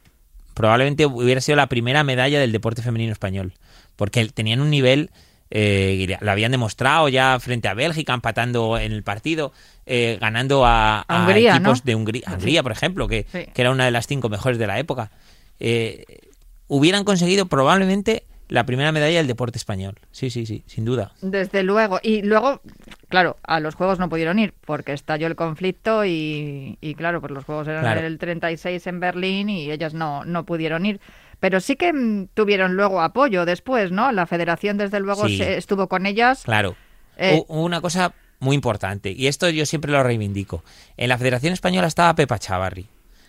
probablemente 0.54 1.06
hubiera 1.06 1.40
sido 1.40 1.56
la 1.56 1.68
primera 1.68 2.02
medalla 2.04 2.40
del 2.40 2.52
deporte 2.52 2.82
femenino 2.82 3.12
español, 3.12 3.52
porque 3.96 4.26
tenían 4.28 4.60
un 4.60 4.70
nivel, 4.70 5.10
eh, 5.50 6.16
lo 6.20 6.30
habían 6.30 6.52
demostrado 6.52 7.08
ya 7.08 7.38
frente 7.40 7.68
a 7.68 7.74
Bélgica, 7.74 8.12
empatando 8.14 8.78
en 8.78 8.92
el 8.92 9.02
partido, 9.02 9.52
eh, 9.86 10.18
ganando 10.20 10.64
a, 10.66 11.00
a 11.02 11.20
Hungría, 11.22 11.56
equipos 11.56 11.78
¿no? 11.80 11.84
de 11.84 11.94
Hungría, 11.94 12.22
Hungría, 12.32 12.62
por 12.62 12.72
ejemplo, 12.72 13.08
que, 13.08 13.26
Sí. 13.30 13.46
que 13.54 13.62
era 13.62 13.70
una 13.70 13.84
de 13.84 13.90
las 13.90 14.06
cinco 14.06 14.28
mejores 14.28 14.58
de 14.58 14.66
la 14.66 14.78
época. 14.78 15.10
Eh, 15.60 16.04
hubieran 16.68 17.04
conseguido 17.04 17.46
probablemente 17.46 18.24
la 18.48 18.64
primera 18.64 18.92
medalla 18.92 19.16
del 19.18 19.26
deporte 19.26 19.58
español. 19.58 19.98
Sí, 20.12 20.30
sí, 20.30 20.46
sí, 20.46 20.62
sin 20.66 20.84
duda. 20.84 21.12
Desde 21.20 21.64
luego. 21.64 21.98
Y 22.02 22.22
luego, 22.22 22.60
claro, 23.08 23.36
a 23.42 23.58
los 23.58 23.74
Juegos 23.74 23.98
no 23.98 24.08
pudieron 24.08 24.38
ir 24.38 24.54
porque 24.64 24.92
estalló 24.92 25.26
el 25.26 25.34
conflicto 25.34 26.04
y, 26.04 26.78
y 26.80 26.94
claro, 26.94 27.20
pues 27.20 27.32
los 27.32 27.44
Juegos 27.44 27.66
eran 27.66 27.82
Claro. 27.82 28.06
el 28.06 28.18
36 28.18 28.86
en 28.86 29.00
Berlín 29.00 29.48
y 29.50 29.70
ellas 29.72 29.94
no, 29.94 30.24
no 30.24 30.44
pudieron 30.44 30.86
ir. 30.86 31.00
Pero 31.40 31.60
sí 31.60 31.74
que 31.76 31.92
mm, 31.92 32.28
tuvieron 32.34 32.76
luego 32.76 33.02
apoyo 33.02 33.44
después, 33.44 33.90
¿no? 33.90 34.12
La 34.12 34.26
federación, 34.26 34.76
desde 34.78 35.00
luego, 35.00 35.26
Sí. 35.26 35.38
se- 35.38 35.56
estuvo 35.56 35.88
con 35.88 36.06
ellas. 36.06 36.42
Claro. 36.44 36.76
Eh, 37.16 37.42
una 37.48 37.80
cosa 37.80 38.12
muy 38.38 38.54
importante, 38.54 39.10
y 39.10 39.26
esto 39.26 39.48
yo 39.50 39.64
siempre 39.66 39.90
lo 39.90 40.02
reivindico. 40.02 40.62
En 40.98 41.08
la 41.08 41.16
Federación 41.18 41.52
Española 41.54 41.86
estaba 41.88 42.14
Pepa 42.14 42.38
Chavarri, 42.38 42.86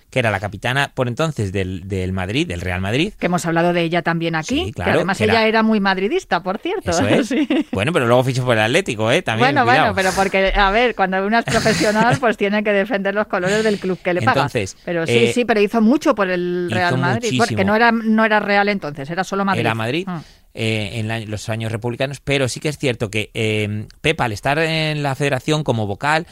que 0.09 0.19
era 0.19 0.31
la 0.31 0.39
capitana 0.39 0.91
por 0.93 1.07
entonces 1.09 1.51
del, 1.51 1.87
del 1.87 2.13
Madrid, 2.13 2.47
del 2.47 2.61
Real 2.61 2.79
Madrid. 2.79 3.13
Que 3.19 3.25
hemos 3.25 3.45
hablado 3.45 3.73
de 3.73 3.81
ella 3.81 4.01
también 4.03 4.35
aquí. 4.35 4.65
Sí, 4.67 4.71
claro, 4.73 4.91
que 4.91 4.95
además 4.99 5.17
que 5.17 5.25
ella 5.25 5.33
era- 5.41 5.47
era 5.47 5.63
muy 5.63 5.79
madridista, 5.81 6.41
por 6.41 6.59
cierto. 6.59 6.91
Eso 6.91 7.05
es. 7.07 7.27
Sí. 7.27 7.47
Bueno, 7.73 7.91
pero 7.91 8.07
luego 8.07 8.23
fichó 8.23 8.45
por 8.45 8.55
el 8.55 8.63
Atlético, 8.63 9.11
¿eh? 9.11 9.21
También, 9.21 9.47
Bueno, 9.53 9.63
cuidado. 9.65 9.93
bueno, 9.93 9.95
pero 9.95 10.11
porque, 10.15 10.53
a 10.55 10.71
ver, 10.71 10.95
cuando 10.95 11.25
una 11.25 11.39
es 11.39 11.45
profesional, 12.05 12.17
pues 12.19 12.37
tiene 12.37 12.63
que 12.63 12.71
defender 12.71 13.13
los 13.15 13.27
colores 13.27 13.63
del 13.63 13.79
club 13.79 13.99
que 14.01 14.13
le 14.13 14.21
paga. 14.21 14.41
Entonces, 14.43 14.77
pero 14.85 15.05
sí, 15.05 15.13
eh, 15.17 15.31
sí, 15.33 15.43
pero 15.45 15.59
hizo 15.59 15.81
mucho 15.81 16.15
por 16.15 16.29
el 16.29 16.69
Real 16.71 16.97
Madrid, 16.97 17.37
porque 17.37 17.65
no 17.65 17.75
era, 17.75 17.91
no 17.91 18.23
era 18.23 18.39
Real 18.39 18.69
entonces, 18.69 19.09
era 19.09 19.23
solo 19.25 19.43
Madrid. 19.43 19.59
Era 19.61 19.75
Madrid. 19.75 20.05
Ah. 20.07 20.21
eh, 20.53 20.91
en 20.99 21.07
la- 21.07 21.19
los 21.19 21.49
años 21.49 21.71
republicanos, 21.71 22.19
pero 22.19 22.47
sí 22.47 22.59
que 22.59 22.69
es 22.69 22.77
cierto 22.79 23.11
que 23.11 23.29
eh, 23.35 23.85
Pepa, 24.01 24.25
al 24.25 24.31
estar 24.31 24.57
en 24.57 25.03
la 25.03 25.13
federación 25.13 25.63
como 25.63 25.85
vocal, 25.85 26.25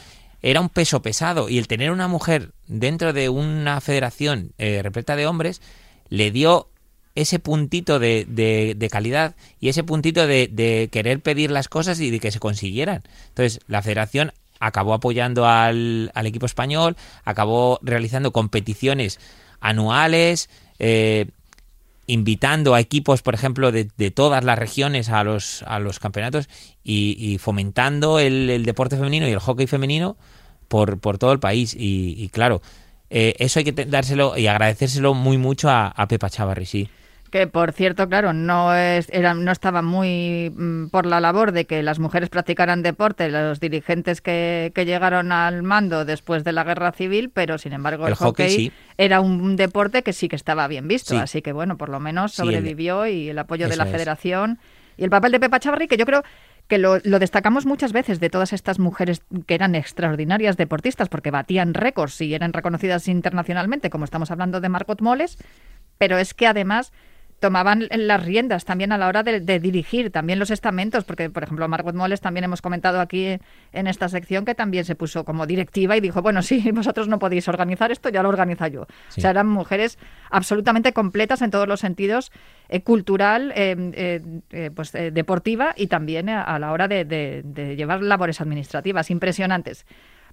era 0.46 0.60
un 0.60 0.68
peso 0.68 1.02
pesado 1.02 1.48
y 1.48 1.58
el 1.58 1.66
tener 1.66 1.90
una 1.90 2.06
mujer 2.06 2.52
dentro 2.68 3.12
de 3.12 3.28
una 3.28 3.80
federación 3.80 4.52
eh, 4.58 4.80
repleta 4.80 5.16
de 5.16 5.26
hombres 5.26 5.60
le 6.08 6.30
dio 6.30 6.68
ese 7.16 7.40
puntito 7.40 7.98
de, 7.98 8.24
de- 8.28 8.88
calidad 8.88 9.34
y 9.58 9.70
ese 9.70 9.82
puntito 9.82 10.28
de, 10.28 10.46
de 10.46 10.88
querer 10.92 11.20
pedir 11.20 11.50
las 11.50 11.66
cosas 11.66 11.98
y 11.98 12.10
de 12.10 12.20
que 12.20 12.30
se 12.30 12.38
consiguieran. 12.38 13.02
Entonces, 13.30 13.58
la 13.66 13.82
federación 13.82 14.32
acabó 14.60 14.94
apoyando 14.94 15.46
al, 15.48 16.12
al 16.14 16.26
equipo 16.26 16.46
español, 16.46 16.96
acabó 17.24 17.80
realizando 17.82 18.30
competiciones 18.30 19.18
anuales, 19.60 20.48
eh, 20.78 21.26
invitando 22.06 22.74
a 22.74 22.80
equipos, 22.80 23.22
por 23.22 23.34
ejemplo, 23.34 23.72
de, 23.72 23.88
de, 23.96 24.10
todas 24.10 24.44
las 24.44 24.58
regiones 24.58 25.08
a 25.08 25.24
los, 25.24 25.64
a 25.66 25.78
los 25.80 25.98
campeonatos 25.98 26.48
y, 26.84 27.38
fomentando 27.40 28.20
el, 28.20 28.64
deporte 28.64 28.96
femenino 28.96 29.28
y 29.28 29.32
el 29.32 29.40
hockey 29.40 29.66
femenino 29.66 30.16
por, 30.68 30.98
por 30.98 31.18
todo 31.18 31.32
el 31.32 31.38
país. 31.38 31.74
Y, 31.78 32.28
claro, 32.32 32.62
eh, 33.10 33.34
eso 33.38 33.58
hay 33.58 33.64
que 33.64 33.84
dárselo 33.84 34.36
y 34.36 34.46
agradecérselo 34.46 35.14
muy 35.14 35.38
mucho 35.38 35.70
a, 35.70 35.88
a 35.88 36.08
Pepa 36.08 36.30
Chavarri, 36.30 36.66
sí. 36.66 36.88
Que 37.30 37.46
por 37.46 37.72
cierto, 37.72 38.08
claro, 38.08 38.32
no 38.32 38.74
es, 38.74 39.08
era, 39.10 39.34
no 39.34 39.50
estaba 39.50 39.82
muy 39.82 40.52
mm, 40.54 40.86
por 40.88 41.06
la 41.06 41.20
labor 41.20 41.52
de 41.52 41.64
que 41.64 41.82
las 41.82 41.98
mujeres 41.98 42.28
practicaran 42.28 42.82
deporte, 42.82 43.28
los 43.28 43.58
dirigentes 43.58 44.20
que, 44.20 44.70
que 44.74 44.84
llegaron 44.84 45.32
al 45.32 45.62
mando 45.62 46.04
después 46.04 46.44
de 46.44 46.52
la 46.52 46.62
guerra 46.62 46.92
civil, 46.92 47.30
pero 47.34 47.58
sin 47.58 47.72
embargo 47.72 48.06
el, 48.06 48.14
hockey, 48.14 48.72
era 48.96 49.20
un 49.20 49.56
deporte 49.56 50.02
que 50.02 50.12
sí 50.12 50.28
que 50.28 50.36
estaba 50.36 50.68
bien 50.68 50.86
visto, 50.86 51.18
así 51.18 51.42
que 51.42 51.52
bueno, 51.52 51.76
por 51.76 51.88
lo 51.88 51.98
menos 51.98 52.32
sobrevivió 52.32 53.06
y 53.06 53.28
el 53.28 53.38
apoyo 53.38 53.68
de 53.68 53.76
la 53.76 53.86
federación. 53.86 54.58
Y 54.96 55.04
el 55.04 55.10
papel 55.10 55.32
de 55.32 55.40
Pepa 55.40 55.60
Chavarri, 55.60 55.88
que 55.88 55.98
yo 55.98 56.06
creo 56.06 56.22
que 56.68 56.78
lo, 56.78 56.98
lo, 57.04 57.18
destacamos 57.18 57.66
muchas 57.66 57.92
veces 57.92 58.20
de 58.20 58.30
todas 58.30 58.52
estas 58.52 58.78
mujeres 58.78 59.22
que 59.46 59.54
eran 59.54 59.74
extraordinarias 59.74 60.56
deportistas 60.56 61.08
porque 61.08 61.30
batían 61.30 61.74
récords 61.74 62.20
y 62.20 62.34
eran 62.34 62.52
reconocidas 62.52 63.08
internacionalmente, 63.08 63.90
como 63.90 64.04
estamos 64.04 64.30
hablando 64.30 64.60
de 64.60 64.68
Margot 64.68 65.00
Moles, 65.00 65.38
pero 65.98 66.18
es 66.18 66.34
que 66.34 66.46
además 66.46 66.92
tomaban 67.40 67.86
las 67.90 68.24
riendas 68.24 68.64
también 68.64 68.92
a 68.92 68.98
la 68.98 69.08
hora 69.08 69.22
de, 69.22 69.40
dirigir 69.60 70.10
también 70.10 70.38
los 70.38 70.50
estamentos, 70.50 71.04
porque 71.04 71.28
por 71.28 71.42
ejemplo 71.42 71.68
Margot 71.68 71.94
Moles 71.94 72.20
también 72.20 72.44
hemos 72.44 72.62
comentado 72.62 73.00
aquí 73.00 73.38
en 73.72 73.86
esta 73.86 74.08
sección 74.08 74.44
que 74.44 74.54
también 74.54 74.84
se 74.84 74.94
puso 74.94 75.24
como 75.24 75.46
directiva 75.46 75.96
y 75.96 76.00
dijo, 76.00 76.22
bueno, 76.22 76.42
si 76.42 76.70
vosotros 76.72 77.08
no 77.08 77.18
podéis 77.18 77.48
organizar 77.48 77.92
esto, 77.92 78.08
ya 78.08 78.22
lo 78.22 78.28
organizo 78.28 78.66
yo. 78.66 78.82
O 78.82 78.86
sea, 79.20 79.30
eran 79.30 79.48
mujeres 79.48 79.98
absolutamente 80.30 80.92
completas 80.92 81.42
en 81.42 81.50
todos 81.50 81.68
los 81.68 81.80
sentidos, 81.80 82.32
eh, 82.68 82.80
cultural, 82.80 83.52
eh, 83.54 84.22
eh, 84.50 84.70
pues 84.74 84.92
deportiva 84.92 85.74
y 85.76 85.88
también 85.88 86.28
a, 86.28 86.58
la 86.58 86.72
hora 86.72 86.88
de 86.88 87.74
llevar 87.76 88.02
labores 88.02 88.40
administrativas 88.40 89.10
impresionantes. 89.10 89.84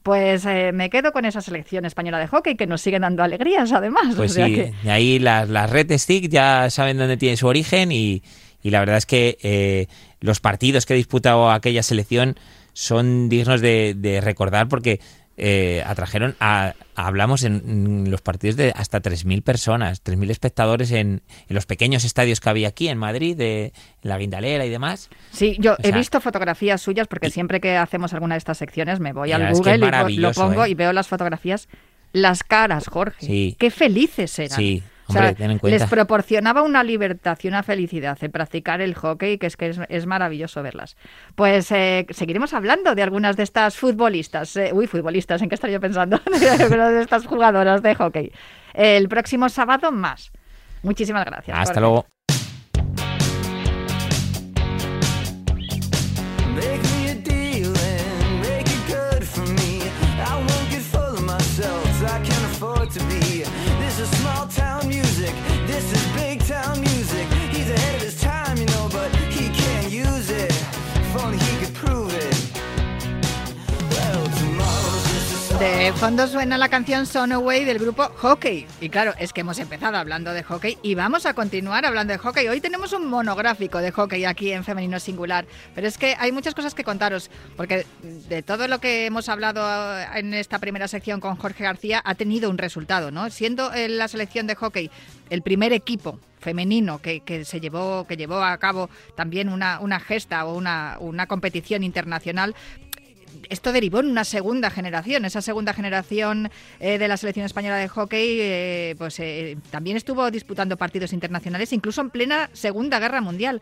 Pues 0.03 0.45
eh, 0.45 0.71
me 0.73 0.89
quedo 0.89 1.13
con 1.13 1.23
esa 1.23 1.39
selección 1.39 1.85
española 1.85 2.19
de 2.19 2.27
hockey 2.27 2.55
que 2.55 2.67
nos 2.67 2.81
sigue 2.81 2.99
dando 2.99 3.23
alegrías 3.23 3.71
además. 3.71 4.15
Pues 4.15 4.33
sí, 4.33 4.73
y 4.83 4.89
ahí 4.89 5.17
las, 5.17 5.47
las 5.47 5.69
Red 5.69 5.97
Stick 5.97 6.29
ya 6.29 6.69
saben 6.69 6.97
dónde 6.97 7.15
tiene 7.15 7.37
su 7.37 7.47
origen 7.47 7.93
y, 7.93 8.21
la 8.63 8.79
verdad 8.79 8.97
es 8.97 9.05
que 9.05 9.37
eh, 9.41 9.87
los 10.19 10.41
partidos 10.41 10.85
que 10.85 10.93
ha 10.93 10.97
disputado 10.97 11.49
aquella 11.49 11.83
selección 11.83 12.35
son 12.73 13.29
dignos 13.29 13.61
de, 13.61 13.93
de 13.95 14.19
recordar 14.19 14.67
porque 14.67 14.99
eh, 15.35 15.83
atrajeron 15.85 16.35
a, 16.39 16.73
hablamos 16.95 17.43
en, 17.43 18.09
los 18.11 18.21
partidos 18.21 18.55
de 18.55 18.71
hasta 18.75 19.01
3.000 19.01 19.41
personas, 19.43 20.03
3.000 20.03 20.29
espectadores 20.29 20.91
en, 20.91 21.23
los 21.49 21.65
pequeños 21.65 22.03
estadios 22.03 22.39
que 22.39 22.49
había 22.49 22.67
aquí 22.67 22.87
en 22.87 22.97
Madrid, 22.97 23.35
de 23.35 23.73
la 24.01 24.17
Guindalera 24.17 24.65
y 24.65 24.69
demás. 24.69 25.09
Sí, 25.31 25.57
yo 25.59 25.75
he 25.81 25.91
visto 25.91 26.21
fotografías 26.21 26.81
suyas 26.81 27.07
porque 27.07 27.29
siempre 27.29 27.59
que 27.59 27.77
hacemos 27.77 28.13
alguna 28.13 28.35
de 28.35 28.39
estas 28.39 28.57
secciones 28.57 28.99
me 28.99 29.13
voy 29.13 29.31
al 29.31 29.53
Google 29.53 29.89
y 30.09 30.17
lo 30.17 30.31
pongo 30.33 30.65
¿eh? 30.65 30.69
y 30.69 30.75
veo 30.75 30.93
las 30.93 31.07
fotografías. 31.07 31.67
Las 32.11 32.43
caras, 32.43 32.87
Jorge. 32.87 33.55
Qué 33.57 33.71
felices 33.71 34.37
eran. 34.37 34.57
Sí 34.57 34.83
les 35.63 35.85
proporcionaba 35.85 36.63
una 36.63 36.83
libertad 36.83 37.37
y 37.41 37.47
una 37.47 37.63
felicidad 37.63 38.17
el 38.21 38.29
practicar 38.31 38.81
el 38.81 38.93
hockey, 38.95 39.37
que 39.37 39.47
es 39.47 39.57
que 39.57 39.73
es, 39.89 40.05
maravilloso 40.05 40.61
verlas. 40.63 40.97
Pues 41.35 41.71
eh, 41.71 42.05
seguiremos 42.09 42.53
hablando 42.53 42.95
de 42.95 43.03
algunas 43.03 43.37
de 43.37 43.43
estas 43.43 43.77
futbolistas, 43.77 44.55
eh, 44.57 44.71
uy, 44.73 44.87
futbolistas, 44.87 45.41
¿en 45.41 45.49
qué 45.49 45.55
yo 45.71 45.79
pensando? 45.79 46.19
de 46.39 47.01
estas 47.01 47.25
jugadoras 47.25 47.81
de 47.81 47.95
hockey. 47.95 48.31
El 48.73 49.07
próximo 49.07 49.49
sábado 49.49 49.91
más. 49.91 50.31
Muchísimas 50.81 51.25
gracias. 51.25 51.57
Hasta 51.57 51.79
luego. 51.79 52.05
Fondo 76.03 76.27
suena 76.27 76.57
la 76.57 76.67
canción 76.67 77.05
Son 77.05 77.31
Away 77.31 77.63
del 77.63 77.79
grupo 77.79 78.03
Hockey. 78.17 78.67
Y 78.81 78.89
claro, 78.89 79.13
es 79.19 79.31
que 79.31 79.39
hemos 79.39 79.57
empezado 79.57 79.95
hablando 79.95 80.33
de 80.33 80.43
hockey 80.43 80.77
y 80.83 80.95
vamos 80.95 81.25
a 81.25 81.33
continuar 81.33 81.85
hablando 81.85 82.11
de 82.11 82.17
hockey. 82.17 82.45
Hoy 82.49 82.59
tenemos 82.59 82.91
un 82.91 83.07
monográfico 83.07 83.77
de 83.77 83.91
hockey 83.91 84.25
aquí 84.25 84.51
en 84.51 84.65
Femenino 84.65 84.99
Singular. 84.99 85.45
Pero 85.73 85.87
es 85.87 85.97
que 85.97 86.17
hay 86.19 86.33
muchas 86.33 86.55
cosas 86.55 86.75
que 86.75 86.83
contaros, 86.83 87.31
porque 87.55 87.85
de 88.01 88.43
todo 88.43 88.67
lo 88.67 88.79
que 88.79 89.05
hemos 89.05 89.29
hablado 89.29 89.97
en 90.13 90.33
esta 90.33 90.59
primera 90.59 90.89
sección 90.89 91.21
con 91.21 91.37
Jorge 91.37 91.63
García 91.63 92.01
ha 92.03 92.15
tenido 92.15 92.49
un 92.49 92.57
resultado, 92.57 93.09
¿no? 93.09 93.29
Siendo 93.29 93.71
la 93.73 94.09
selección 94.09 94.45
de 94.45 94.55
hockey 94.55 94.91
el 95.29 95.41
primer 95.41 95.71
equipo 95.71 96.19
femenino 96.41 96.99
que, 96.99 97.45
se 97.45 97.61
llevó 97.61 98.05
que 98.05 98.17
llevó 98.17 98.43
a 98.43 98.57
cabo 98.57 98.89
también 99.15 99.47
una, 99.47 99.99
gesta 100.01 100.43
o 100.43 100.57
una 100.57 101.27
competición 101.27 101.85
internacional 101.85 102.55
esto 103.49 103.71
derivó 103.71 103.99
en 103.99 104.07
una 104.07 104.23
segunda 104.23 104.69
generación. 104.69 105.25
Esa 105.25 105.41
segunda 105.41 105.73
generación 105.73 106.49
eh, 106.79 106.97
de 106.97 107.07
la 107.07 107.17
selección 107.17 107.45
española 107.45 107.77
de 107.77 107.87
hockey 107.87 108.37
eh, 108.39 108.95
pues 108.97 109.19
eh, 109.19 109.57
también 109.71 109.97
estuvo 109.97 110.29
disputando 110.31 110.77
partidos 110.77 111.13
internacionales, 111.13 111.73
incluso 111.73 112.01
en 112.01 112.09
plena 112.09 112.49
Segunda 112.53 112.99
Guerra 112.99 113.21
Mundial. 113.21 113.61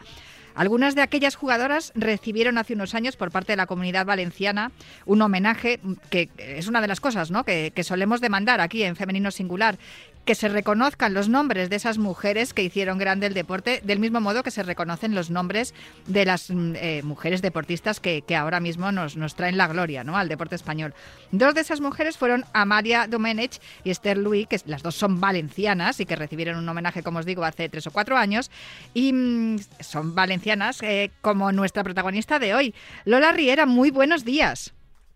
Algunas 0.54 0.96
de 0.96 1.02
aquellas 1.02 1.36
jugadoras 1.36 1.94
recibieron 1.96 2.58
hace 2.58 2.74
unos 2.74 2.94
años 2.94 3.16
por 3.16 3.32
parte 3.32 3.54
de 3.54 3.56
la 3.56 3.68
comunidad 3.68 4.06
valenciana 4.06 4.72
un 5.06 5.22
homenaje 5.22 5.80
que 6.10 6.30
es 6.38 6.68
una 6.68 6.82
de 6.82 6.88
las 6.88 7.00
cosas 7.00 7.32
¿no? 7.32 7.46
que, 7.46 7.72
que 7.74 7.86
solemos 7.86 8.20
demandar 8.20 8.60
aquí 8.60 8.84
en 8.84 8.98
Femenino 8.98 9.32
Singular, 9.32 9.78
que 10.26 10.36
se 10.36 10.50
reconozcan 10.50 11.14
los 11.14 11.30
nombres 11.30 11.70
de 11.70 11.76
esas 11.76 11.98
mujeres 11.98 12.54
que 12.54 12.64
hicieron 12.64 12.98
grande 12.98 13.28
el 13.28 13.34
deporte, 13.34 13.82
del 13.84 14.00
mismo 14.00 14.22
modo 14.22 14.44
que 14.44 14.52
se 14.52 14.64
reconocen 14.64 15.16
los 15.16 15.30
nombres 15.30 15.74
de 16.08 16.26
las 16.26 16.50
mm, 16.50 16.74
eh, 16.76 17.02
mujeres 17.04 17.42
deportistas 17.42 18.00
que, 18.00 18.24
ahora 18.36 18.60
mismo 18.60 18.92
nos, 18.92 19.18
nos, 19.18 19.36
traen 19.36 19.58
la 19.58 19.68
gloria 19.68 20.04
¿no? 20.04 20.18
al 20.18 20.30
deporte 20.30 20.56
español. 20.56 20.94
Dos 21.32 21.54
de 21.54 21.62
esas 21.62 21.82
mujeres 21.82 22.18
fueron 22.18 22.46
Amalia 22.54 23.08
Domenech 23.08 23.60
y 23.84 23.90
Esther 23.90 24.18
Louis, 24.18 24.48
que 24.48 24.60
las 24.66 24.84
dos 24.84 24.96
son 24.96 25.20
valencianas 25.20 26.00
y 26.00 26.06
que 26.06 26.16
recibieron 26.16 26.58
un 26.58 26.70
homenaje, 26.70 27.04
como 27.04 27.20
os 27.20 27.26
digo, 27.26 27.44
hace 27.44 27.70
tres 27.70 27.88
o 27.88 27.92
cuatro 27.92 28.18
años, 28.18 28.52
y 28.94 29.14
mm, 29.14 29.60
son 29.80 30.16
valencianas 30.16 30.82
eh, 30.82 31.12
como 31.22 31.52
nuestra 31.52 31.84
protagonista 31.84 32.40
de 32.40 32.54
hoy. 32.54 32.76
Lola 33.06 33.32
Riera, 33.32 33.66
muy 33.66 33.92
buenos 33.92 34.24
días. 34.24 34.74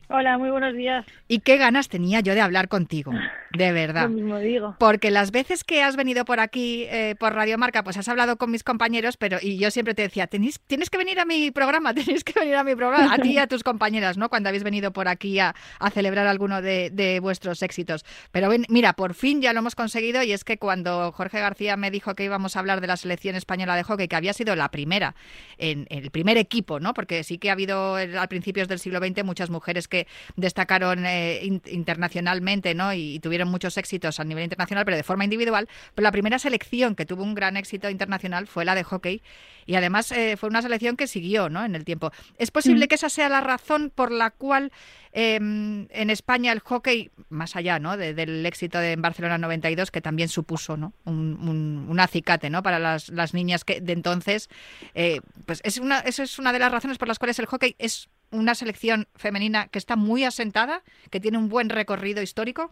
Hola, 0.08 0.38
muy 0.38 0.52
buenos 0.52 0.76
días. 0.76 1.04
Y 1.28 1.40
qué 1.40 1.58
ganas 1.58 1.90
tenía 1.90 2.20
yo 2.20 2.36
de 2.36 2.42
hablar 2.42 2.68
contigo, 2.68 3.12
de 3.52 3.72
verdad. 3.72 4.04
Lo 4.10 4.10
mismo 4.10 4.38
digo. 4.38 4.76
Porque 4.78 5.10
las 5.10 5.32
veces 5.32 5.64
que 5.64 5.82
has 5.82 5.96
venido 5.96 6.26
por 6.26 6.40
aquí, 6.40 6.84
eh, 6.90 7.16
por 7.20 7.34
Radio 7.34 7.58
Marca, 7.58 7.84
pues 7.84 7.98
has 7.98 8.08
hablado 8.08 8.38
con 8.38 8.52
mis 8.52 8.64
compañeros, 8.64 9.18
pero 9.18 9.40
y 9.42 9.58
yo 9.58 9.72
siempre 9.72 9.96
te 9.96 10.04
decía, 10.04 10.28
tienes, 10.28 10.60
tienes 10.68 10.92
que 10.92 11.00
venir 11.00 11.20
a 11.20 11.26
mi 11.26 11.50
programa, 11.50 11.94
tienes 11.96 12.24
que 12.24 12.40
venir 12.40 12.56
a 12.56 12.64
mi 12.64 12.76
programa, 12.76 13.16
a 13.16 13.18
ti 13.18 13.32
y 13.32 13.38
a 13.40 13.48
tus 13.48 13.64
compañeras, 13.64 14.18
¿no? 14.18 14.30
Cuando 14.30 14.50
habéis 14.50 14.64
venido 14.64 14.94
por 14.94 15.08
aquí 15.08 15.40
a, 15.40 15.56
celebrar 15.92 16.28
alguno 16.28 16.62
de, 16.62 17.20
vuestros 17.22 17.64
éxitos. 17.64 18.06
Pero 18.32 18.50
mira, 18.70 18.94
por 18.94 19.14
fin 19.14 19.42
ya 19.42 19.54
lo 19.54 19.60
hemos 19.60 19.76
conseguido 19.76 20.22
y 20.22 20.34
es 20.34 20.44
que 20.44 20.58
cuando 20.58 21.12
Jorge 21.14 21.40
García 21.40 21.78
me 21.78 21.90
dijo 21.90 22.14
que 22.14 22.26
íbamos 22.26 22.56
a 22.56 22.60
hablar 22.60 22.82
de 22.82 22.88
la 22.88 22.98
selección 22.98 23.36
española 23.36 23.76
de 23.76 23.84
hockey, 23.84 24.08
que 24.08 24.16
había 24.16 24.34
sido 24.34 24.56
la 24.56 24.70
primera, 24.70 25.16
en, 25.58 25.88
el 25.90 26.12
primer 26.12 26.38
equipo, 26.38 26.80
¿no? 26.80 26.94
Porque 26.94 27.24
sí 27.24 27.38
que 27.38 27.50
ha 27.50 27.54
habido 27.54 27.96
a 27.96 28.28
principios 28.28 28.68
del 28.68 28.80
siglo 28.80 29.00
XX 29.00 29.24
muchas 29.24 29.50
mujeres 29.50 29.88
que 29.88 29.95
destacaron 30.36 31.06
eh, 31.06 31.42
internacionalmente 31.66 32.74
¿no? 32.74 32.94
Y, 32.94 33.20
tuvieron 33.20 33.50
muchos 33.50 33.78
éxitos 33.78 34.20
a 34.20 34.24
nivel 34.24 34.44
internacional, 34.44 34.86
pero 34.86 34.98
de 34.98 35.04
forma 35.04 35.24
individual. 35.24 35.68
Pero 35.94 36.04
la 36.04 36.12
primera 36.12 36.40
selección 36.40 36.96
que 36.96 37.06
tuvo 37.06 37.24
un 37.24 37.36
gran 37.36 37.58
éxito 37.58 37.90
internacional 37.90 38.48
fue 38.48 38.66
la 38.66 38.76
de 38.76 38.84
hockey 38.84 39.22
y 39.66 39.76
además 39.76 40.12
eh, 40.12 40.38
fue 40.38 40.50
una 40.50 40.62
selección 40.62 40.96
que 40.96 41.08
siguió 41.08 41.50
¿no? 41.50 41.64
en 41.66 41.76
el 41.76 41.86
tiempo. 41.86 42.12
¿Es 42.38 42.52
posible 42.52 42.86
mm. 42.86 42.88
que 42.88 42.96
esa 42.96 43.10
sea 43.10 43.30
la 43.30 43.42
razón 43.42 43.92
por 43.94 44.12
la 44.12 44.32
cual 44.32 44.72
em, 45.12 45.88
en 45.90 46.10
España 46.10 46.52
el 46.52 46.60
hockey, 46.60 47.12
más 47.30 47.56
allá 47.56 47.80
¿no? 47.80 47.98
del 47.98 48.46
éxito 48.46 48.80
de 48.80 48.96
en 48.96 49.02
Barcelona 49.02 49.38
92, 49.38 49.92
que 49.92 50.02
también 50.02 50.30
supuso 50.30 50.78
¿no? 50.78 50.94
un, 51.06 51.98
acicate 52.00 52.50
¿no? 52.50 52.62
para 52.62 52.80
las, 52.80 53.10
las 53.10 53.34
niñas 53.34 53.64
que 53.64 53.82
de 53.82 53.94
entonces, 53.94 54.50
eh, 54.94 55.22
pues 55.46 55.62
es 55.64 55.78
una, 55.78 56.00
esa 56.00 56.24
es 56.24 56.40
una 56.40 56.54
de 56.54 56.60
las 56.60 56.72
razones 56.72 56.98
por 56.98 57.08
las 57.08 57.20
cuales 57.20 57.40
el 57.40 57.46
hockey 57.46 57.76
es 57.80 58.10
una 58.36 58.56
selección 58.56 59.08
femenina 59.16 59.68
que 59.68 59.80
está 59.80 59.96
muy 59.96 60.24
asentada, 60.24 60.82
que 61.12 61.20
tiene 61.20 61.38
un 61.38 61.50
buen 61.50 61.70
recorrido 61.70 62.22
histórico? 62.22 62.72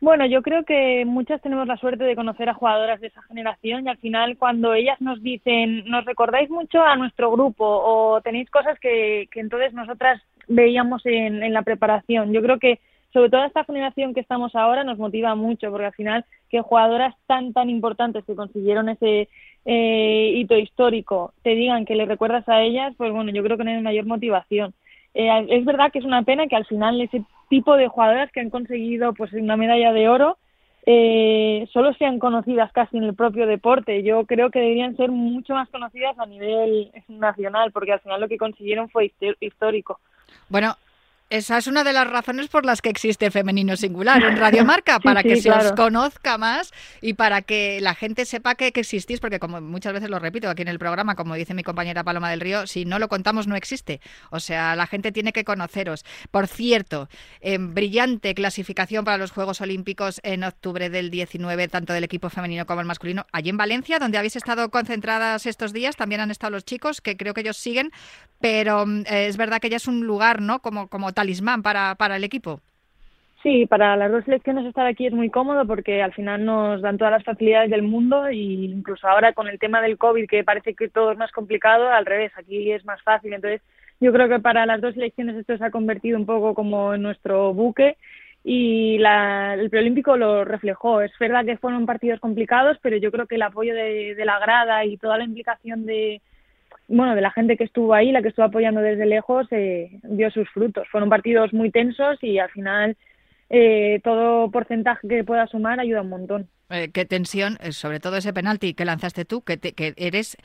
Bueno, 0.00 0.26
yo 0.26 0.42
creo 0.42 0.64
que 0.64 1.04
muchas 1.06 1.40
tenemos 1.40 1.66
la 1.66 1.78
suerte 1.78 2.04
de 2.04 2.16
conocer 2.16 2.48
a 2.48 2.54
jugadoras 2.54 3.00
de 3.00 3.06
esa 3.06 3.22
generación 3.22 3.86
y 3.86 3.88
al 3.88 3.96
final 3.96 4.36
cuando 4.36 4.74
ellas 4.74 5.00
nos 5.00 5.22
dicen, 5.22 5.84
nos 5.86 6.04
recordáis 6.04 6.50
mucho 6.50 6.82
a 6.82 6.96
nuestro 6.96 7.30
grupo 7.30 7.64
o 7.64 8.20
tenéis 8.20 8.50
cosas 8.50 8.78
que, 8.78 9.26
que 9.30 9.40
entonces 9.40 9.72
nosotras 9.72 10.22
veíamos 10.48 11.04
en, 11.06 11.42
en 11.42 11.52
la 11.54 11.62
preparación. 11.62 12.32
Yo 12.32 12.42
creo 12.42 12.58
que 12.58 12.78
sobre 13.12 13.30
todo 13.30 13.44
esta 13.44 13.64
generación 13.64 14.14
que 14.14 14.20
estamos 14.20 14.54
ahora 14.54 14.84
nos 14.84 14.98
motiva 14.98 15.34
mucho, 15.34 15.70
porque 15.70 15.86
al 15.86 15.92
final 15.92 16.24
que 16.50 16.60
jugadoras 16.60 17.14
tan, 17.26 17.52
tan 17.52 17.70
importantes 17.70 18.24
que 18.24 18.36
consiguieron 18.36 18.88
ese 18.88 19.28
eh, 19.64 20.32
hito 20.34 20.56
histórico 20.56 21.32
te 21.42 21.50
digan 21.50 21.84
que 21.84 21.96
le 21.96 22.06
recuerdas 22.06 22.48
a 22.48 22.62
ellas, 22.62 22.94
pues 22.96 23.12
bueno, 23.12 23.32
yo 23.32 23.42
creo 23.42 23.56
que 23.56 23.64
no 23.64 23.70
hay 23.70 23.82
mayor 23.82 24.06
motivación. 24.06 24.74
Eh, 25.14 25.46
es 25.50 25.64
verdad 25.64 25.90
que 25.92 25.98
es 25.98 26.04
una 26.04 26.22
pena 26.22 26.46
que 26.46 26.56
al 26.56 26.66
final 26.66 27.00
ese 27.00 27.24
tipo 27.48 27.76
de 27.76 27.88
jugadoras 27.88 28.30
que 28.32 28.40
han 28.40 28.50
conseguido 28.50 29.14
pues 29.14 29.32
una 29.32 29.56
medalla 29.56 29.92
de 29.92 30.08
oro 30.08 30.38
eh, 30.88 31.68
solo 31.72 31.92
sean 31.94 32.20
conocidas 32.20 32.70
casi 32.72 32.96
en 32.96 33.02
el 33.02 33.14
propio 33.14 33.46
deporte. 33.46 34.04
Yo 34.04 34.24
creo 34.24 34.50
que 34.50 34.60
deberían 34.60 34.96
ser 34.96 35.10
mucho 35.10 35.52
más 35.52 35.68
conocidas 35.68 36.16
a 36.16 36.26
nivel 36.26 36.92
nacional, 37.08 37.72
porque 37.72 37.92
al 37.92 38.00
final 38.00 38.20
lo 38.20 38.28
que 38.28 38.38
consiguieron 38.38 38.88
fue 38.88 39.12
histórico. 39.40 39.98
Bueno, 40.48 40.74
esa 41.28 41.58
es 41.58 41.66
una 41.66 41.82
de 41.82 41.92
las 41.92 42.06
razones 42.08 42.46
por 42.46 42.64
las 42.64 42.80
que 42.80 42.88
existe 42.88 43.32
Femenino 43.32 43.76
Singular 43.76 44.22
en 44.22 44.36
Radio 44.36 44.64
Marca, 44.64 45.00
para 45.00 45.24
que 45.24 45.40
se 45.40 45.50
os 45.50 45.72
conozca 45.72 46.38
más 46.38 46.72
y 47.00 47.14
para 47.14 47.42
que 47.42 47.80
la 47.80 47.96
gente 47.96 48.24
sepa 48.24 48.54
que, 48.54 48.68
existís, 48.68 49.18
porque 49.18 49.40
como 49.40 49.60
muchas 49.60 49.92
veces 49.92 50.08
lo 50.08 50.20
repito 50.20 50.48
aquí 50.48 50.62
en 50.62 50.68
el 50.68 50.78
programa, 50.78 51.16
como 51.16 51.34
dice 51.34 51.52
mi 51.52 51.64
compañera 51.64 52.04
Paloma 52.04 52.30
del 52.30 52.40
Río, 52.40 52.68
si 52.68 52.84
no 52.84 53.00
lo 53.00 53.08
contamos 53.08 53.48
no 53.48 53.56
existe. 53.56 54.00
O 54.30 54.38
sea, 54.38 54.76
la 54.76 54.86
gente 54.86 55.10
tiene 55.10 55.32
que 55.32 55.44
conoceros. 55.44 56.04
Por 56.30 56.46
cierto, 56.46 57.08
brillante 57.58 58.34
clasificación 58.34 59.04
para 59.04 59.18
los 59.18 59.32
Juegos 59.32 59.60
Olímpicos 59.60 60.20
en 60.22 60.44
octubre 60.44 60.90
del 60.90 61.10
19, 61.10 61.66
tanto 61.66 61.92
del 61.92 62.04
equipo 62.04 62.30
femenino 62.30 62.66
como 62.66 62.82
el 62.82 62.86
masculino. 62.86 63.26
Allí 63.32 63.50
en 63.50 63.56
Valencia, 63.56 63.98
donde 63.98 64.18
habéis 64.18 64.36
estado 64.36 64.70
concentradas 64.70 65.46
estos 65.46 65.72
días, 65.72 65.96
también 65.96 66.20
han 66.20 66.30
estado 66.30 66.52
los 66.52 66.64
chicos, 66.64 67.00
que 67.00 67.16
creo 67.16 67.34
que 67.34 67.40
ellos 67.40 67.56
siguen, 67.56 67.90
pero 68.40 68.86
mm, 68.86 69.04
es 69.06 69.36
verdad 69.36 69.60
que 69.60 69.70
ya 69.70 69.78
es 69.78 69.88
un 69.88 70.06
lugar, 70.06 70.40
¿no? 70.40 70.60
Como, 70.60 70.86
como 70.86 71.15
talismán 71.16 71.62
para, 71.62 71.94
para 71.96 72.16
el 72.16 72.24
equipo. 72.24 72.60
Sí, 73.42 73.64
para 73.66 73.96
las 73.96 74.12
dos 74.12 74.24
selecciones 74.24 74.66
estar 74.66 74.86
aquí 74.86 75.06
es 75.06 75.12
muy 75.12 75.30
cómodo 75.30 75.66
porque 75.66 76.02
al 76.02 76.12
final 76.12 76.44
nos 76.44 76.82
dan 76.82 76.98
todas 76.98 77.12
las 77.12 77.24
facilidades 77.24 77.70
del 77.70 77.82
mundo 77.82 78.30
y 78.30 78.66
incluso 78.66 79.08
ahora 79.08 79.32
con 79.32 79.48
el 79.48 79.58
tema 79.58 79.80
del 79.80 79.98
COVID 79.98 80.28
que 80.28 80.44
parece 80.44 80.74
que 80.74 80.88
todo 80.88 81.12
es 81.12 81.18
más 81.18 81.32
complicado, 81.32 81.88
al 81.88 82.06
revés, 82.06 82.32
aquí 82.36 82.70
es 82.70 82.84
más 82.84 83.00
fácil. 83.02 83.32
Entonces 83.32 83.62
yo 83.98 84.12
creo 84.12 84.28
que 84.28 84.40
para 84.40 84.66
las 84.66 84.80
dos 84.80 84.94
selecciones 84.94 85.36
esto 85.36 85.56
se 85.56 85.64
ha 85.64 85.70
convertido 85.70 86.18
un 86.18 86.26
poco 86.26 86.54
como 86.54 86.94
en 86.94 87.02
nuestro 87.02 87.54
buque 87.54 87.96
y 88.44 88.98
la, 88.98 89.54
el 89.54 89.70
preolímpico 89.70 90.16
lo 90.16 90.44
reflejó. 90.44 91.00
Es 91.00 91.12
verdad 91.18 91.46
que 91.46 91.56
fueron 91.56 91.86
partidos 91.86 92.20
complicados, 92.20 92.76
pero 92.82 92.96
yo 92.96 93.10
creo 93.10 93.26
que 93.26 93.36
el 93.36 93.42
apoyo 93.42 93.74
de 93.74 94.24
la 94.24 94.38
grada 94.38 94.84
y 94.84 94.98
toda 94.98 95.18
la 95.18 95.24
implicación 95.24 95.86
de, 95.86 96.20
bueno, 96.88 97.14
de 97.14 97.20
la 97.20 97.30
gente 97.30 97.56
que 97.56 97.64
estuvo 97.64 97.94
ahí, 97.94 98.12
la 98.12 98.22
que 98.22 98.28
estuvo 98.28 98.46
apoyando 98.46 98.80
desde 98.80 99.06
lejos, 99.06 99.46
eh, 99.50 99.98
dio 100.04 100.30
sus 100.30 100.48
frutos. 100.50 100.86
Fueron 100.90 101.08
partidos 101.08 101.52
muy 101.52 101.70
tensos 101.70 102.22
y 102.22 102.38
al 102.38 102.50
final 102.50 102.96
eh, 103.48 104.00
todo 104.02 104.50
porcentaje 104.50 105.06
que 105.06 105.24
pueda 105.24 105.46
sumar 105.46 105.78
ayuda 105.78 106.02
un 106.02 106.08
montón. 106.08 106.48
Eh, 106.70 106.90
qué 106.92 107.04
tensión, 107.04 107.58
eh, 107.60 107.70
sobre 107.70 108.00
todo 108.00 108.16
ese 108.16 108.32
penalti 108.32 108.74
que 108.74 108.84
lanzaste 108.84 109.24
tú, 109.24 109.42
que, 109.42 109.58
que 109.58 109.94
eres, 109.96 110.36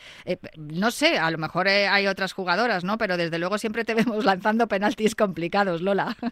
no 0.55 0.91
sé, 0.91 1.17
a 1.17 1.31
lo 1.31 1.39
mejor 1.39 1.67
hay 1.67 2.05
otras 2.05 2.33
jugadoras, 2.33 2.83
¿no? 2.83 2.99
Pero 2.99 3.17
desde 3.17 3.39
luego 3.39 3.57
siempre 3.57 3.85
te 3.85 3.93
vemos 3.95 4.23
lanzando 4.23 4.67
penaltis 4.67 5.15
complicados, 5.15 5.81
Lola. 5.81 6.15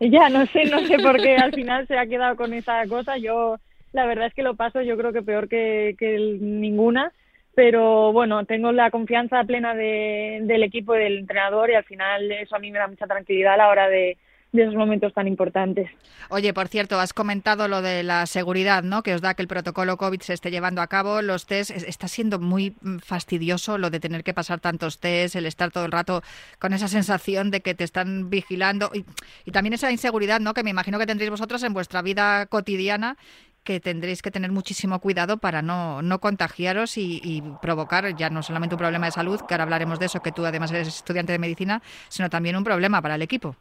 Ya, 0.00 0.28
no 0.28 0.44
sé, 0.46 0.64
no 0.64 0.80
sé 0.80 0.98
por 0.98 1.22
qué 1.22 1.36
al 1.36 1.54
final 1.54 1.86
se 1.86 1.96
ha 1.96 2.06
quedado 2.06 2.34
con 2.34 2.52
esa 2.52 2.84
cosa. 2.88 3.16
Yo, 3.16 3.58
la 3.92 4.04
verdad 4.04 4.26
es 4.26 4.34
que 4.34 4.42
lo 4.42 4.56
paso, 4.56 4.82
yo 4.82 4.98
creo 4.98 5.12
que 5.12 5.22
peor 5.22 5.48
que, 5.48 5.94
que 5.96 6.18
ninguna 6.40 7.12
pero 7.54 8.12
bueno, 8.12 8.44
tengo 8.44 8.72
la 8.72 8.90
confianza 8.90 9.42
plena 9.44 9.74
de, 9.74 10.40
del 10.42 10.62
equipo 10.62 10.94
y 10.96 11.00
del 11.00 11.18
entrenador 11.18 11.70
y 11.70 11.74
al 11.74 11.84
final 11.84 12.30
eso 12.32 12.56
a 12.56 12.58
mí 12.58 12.70
me 12.70 12.78
da 12.78 12.88
mucha 12.88 13.06
tranquilidad 13.06 13.54
a 13.54 13.58
la 13.58 13.68
hora 13.68 13.88
de, 13.88 14.16
esos 14.52 14.76
momentos 14.76 15.12
tan 15.12 15.26
importantes. 15.26 15.90
Oye, 16.30 16.54
por 16.54 16.68
cierto, 16.68 17.00
has 17.00 17.12
comentado 17.12 17.66
lo 17.66 17.82
de 17.82 18.04
la 18.04 18.24
seguridad, 18.26 18.84
¿no? 18.84 19.02
Que 19.02 19.12
os 19.14 19.20
da 19.20 19.34
que 19.34 19.42
el 19.42 19.48
protocolo 19.48 19.96
COVID 19.96 20.20
se 20.20 20.32
esté 20.32 20.52
llevando 20.52 20.80
a 20.80 20.86
cabo. 20.86 21.22
Los 21.22 21.46
test, 21.46 21.72
está 21.72 22.06
siendo 22.06 22.38
muy 22.38 22.76
mm, 22.80 22.98
fastidioso 22.98 23.78
lo 23.78 23.90
de 23.90 23.98
tener 23.98 24.22
que 24.22 24.32
pasar 24.32 24.60
tantos 24.60 25.00
test, 25.00 25.34
el 25.34 25.46
estar 25.46 25.72
todo 25.72 25.84
el 25.84 25.90
rato 25.90 26.22
con 26.60 26.72
esa 26.72 26.86
sensación 26.86 27.50
de 27.50 27.62
que 27.62 27.74
te 27.74 27.82
están 27.82 28.30
vigilando 28.30 28.92
y, 28.94 29.04
y 29.44 29.50
también 29.50 29.72
esa 29.72 29.90
inseguridad, 29.90 30.38
¿no? 30.38 30.54
Que 30.54 30.62
me 30.62 30.70
imagino 30.70 31.00
que 31.00 31.06
tendréis 31.06 31.32
vosotros 31.32 31.60
en 31.64 31.74
vuestra 31.74 32.00
vida 32.02 32.46
cotidiana 32.46 33.16
que 33.64 33.80
tendréis 33.80 34.22
que 34.22 34.30
tener 34.30 34.52
muchísimo 34.52 35.00
cuidado 35.00 35.38
para 35.38 35.62
no, 35.62 36.02
no 36.02 36.18
contagiaros 36.20 36.98
y, 36.98 37.42
provocar 37.62 38.14
ya 38.16 38.30
no 38.30 38.42
solamente 38.42 38.74
un 38.74 38.78
problema 38.78 39.06
de 39.06 39.12
salud, 39.12 39.40
que 39.48 39.54
ahora 39.54 39.64
hablaremos 39.64 39.98
de 39.98 40.06
eso, 40.06 40.20
que 40.20 40.32
tú 40.32 40.44
además 40.44 40.70
eres 40.70 40.88
estudiante 40.88 41.32
de 41.32 41.38
medicina, 41.38 41.80
sino 42.08 42.28
también 42.28 42.56
un 42.56 42.64
problema 42.64 43.00
para 43.00 43.14
el 43.14 43.22
equipo. 43.22 43.56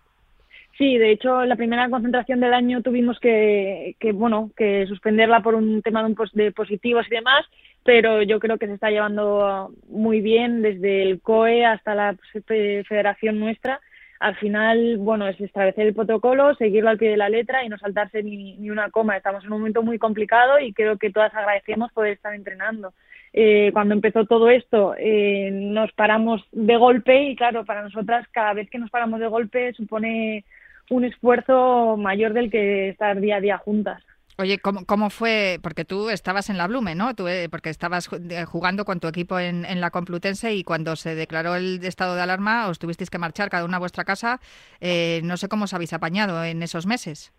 Sí, 0.77 0.97
de 0.97 1.11
hecho, 1.11 1.45
la 1.45 1.55
primera 1.55 1.89
concentración 1.89 2.39
del 2.39 2.53
año 2.53 2.81
tuvimos 2.81 3.19
que, 3.19 3.95
que 3.99 4.11
bueno, 4.11 4.51
que 4.57 4.85
suspenderla 4.87 5.41
por 5.41 5.55
un 5.55 5.81
tema 5.81 6.03
de, 6.03 6.15
de 6.33 6.51
positivos 6.51 7.05
y 7.07 7.15
demás, 7.15 7.45
pero 7.83 8.23
yo 8.23 8.39
creo 8.39 8.57
que 8.57 8.67
se 8.67 8.73
está 8.73 8.89
llevando 8.89 9.71
muy 9.87 10.21
bien 10.21 10.61
desde 10.61 11.03
el 11.03 11.21
COE 11.21 11.65
hasta 11.65 11.93
la 11.93 12.15
federación 12.47 13.39
nuestra 13.39 13.79
al 14.23 14.37
final, 14.37 14.97
bueno, 14.99 15.27
es 15.27 15.39
establecer 15.41 15.85
el 15.85 15.93
protocolo, 15.93 16.55
seguirlo 16.55 16.89
al 16.89 16.97
pie 16.97 17.09
de 17.09 17.17
la 17.17 17.27
letra 17.27 17.65
y 17.65 17.67
no 17.67 17.77
saltarse 17.77 18.23
ni, 18.23 18.55
ni 18.55 18.69
una 18.69 18.89
coma. 18.89 19.17
Estamos 19.17 19.43
en 19.43 19.51
un 19.51 19.59
momento 19.59 19.83
muy 19.83 19.99
complicado 19.99 20.59
y 20.59 20.71
creo 20.71 20.97
que 20.97 21.11
todas 21.11 21.33
agradecemos 21.35 21.91
poder 21.91 22.13
estar 22.13 22.33
entrenando. 22.33 22.93
Eh, 23.33 23.71
cuando 23.73 23.93
empezó 23.93 24.25
todo 24.25 24.49
esto, 24.49 24.95
eh, 24.97 25.49
nos 25.51 25.91
paramos 25.91 26.41
de 26.53 26.77
golpe 26.77 27.23
y 27.23 27.35
claro, 27.35 27.65
para 27.65 27.83
nosotras 27.83 28.25
cada 28.31 28.53
vez 28.53 28.69
que 28.69 28.79
nos 28.79 28.89
paramos 28.89 29.19
de 29.19 29.27
golpe 29.27 29.73
supone 29.73 30.45
un 30.89 31.03
esfuerzo 31.03 31.97
mayor 31.97 32.31
del 32.31 32.49
que 32.49 32.89
estar 32.89 33.19
día 33.19 33.37
a 33.37 33.41
día 33.41 33.57
juntas. 33.57 34.01
Oye, 34.43 34.59
¿cómo, 34.59 34.85
¿cómo, 34.85 35.09
fue? 35.09 35.57
Porque 35.63 35.85
tú 35.85 36.09
estabas 36.09 36.49
en 36.49 36.57
la 36.57 36.67
Blume, 36.67 36.95
¿no? 36.95 37.15
Tú, 37.15 37.29
eh, 37.29 37.47
porque 37.49 37.69
estabas 37.69 38.09
jugando 38.45 38.83
con 38.83 38.99
tu 38.99 39.07
equipo 39.07 39.39
en, 39.39 39.63
en, 39.63 39.79
la 39.79 39.89
Complutense 39.89 40.53
y 40.53 40.65
cuando 40.65 40.97
se 40.97 41.15
declaró 41.15 41.55
el 41.55 41.81
estado 41.85 42.13
de 42.15 42.23
alarma 42.23 42.67
os 42.67 42.77
tuvisteis 42.77 43.09
que 43.09 43.17
marchar 43.17 43.49
cada 43.49 43.63
una 43.63 43.77
a 43.77 43.79
vuestra 43.79 44.03
casa. 44.03 44.41
Eh, 44.81 45.21
no 45.23 45.37
sé 45.37 45.47
cómo 45.47 45.63
os 45.63 45.73
habéis 45.73 45.93
apañado 45.93 46.43
en 46.43 46.61
esos 46.61 46.85
meses. 46.85 47.31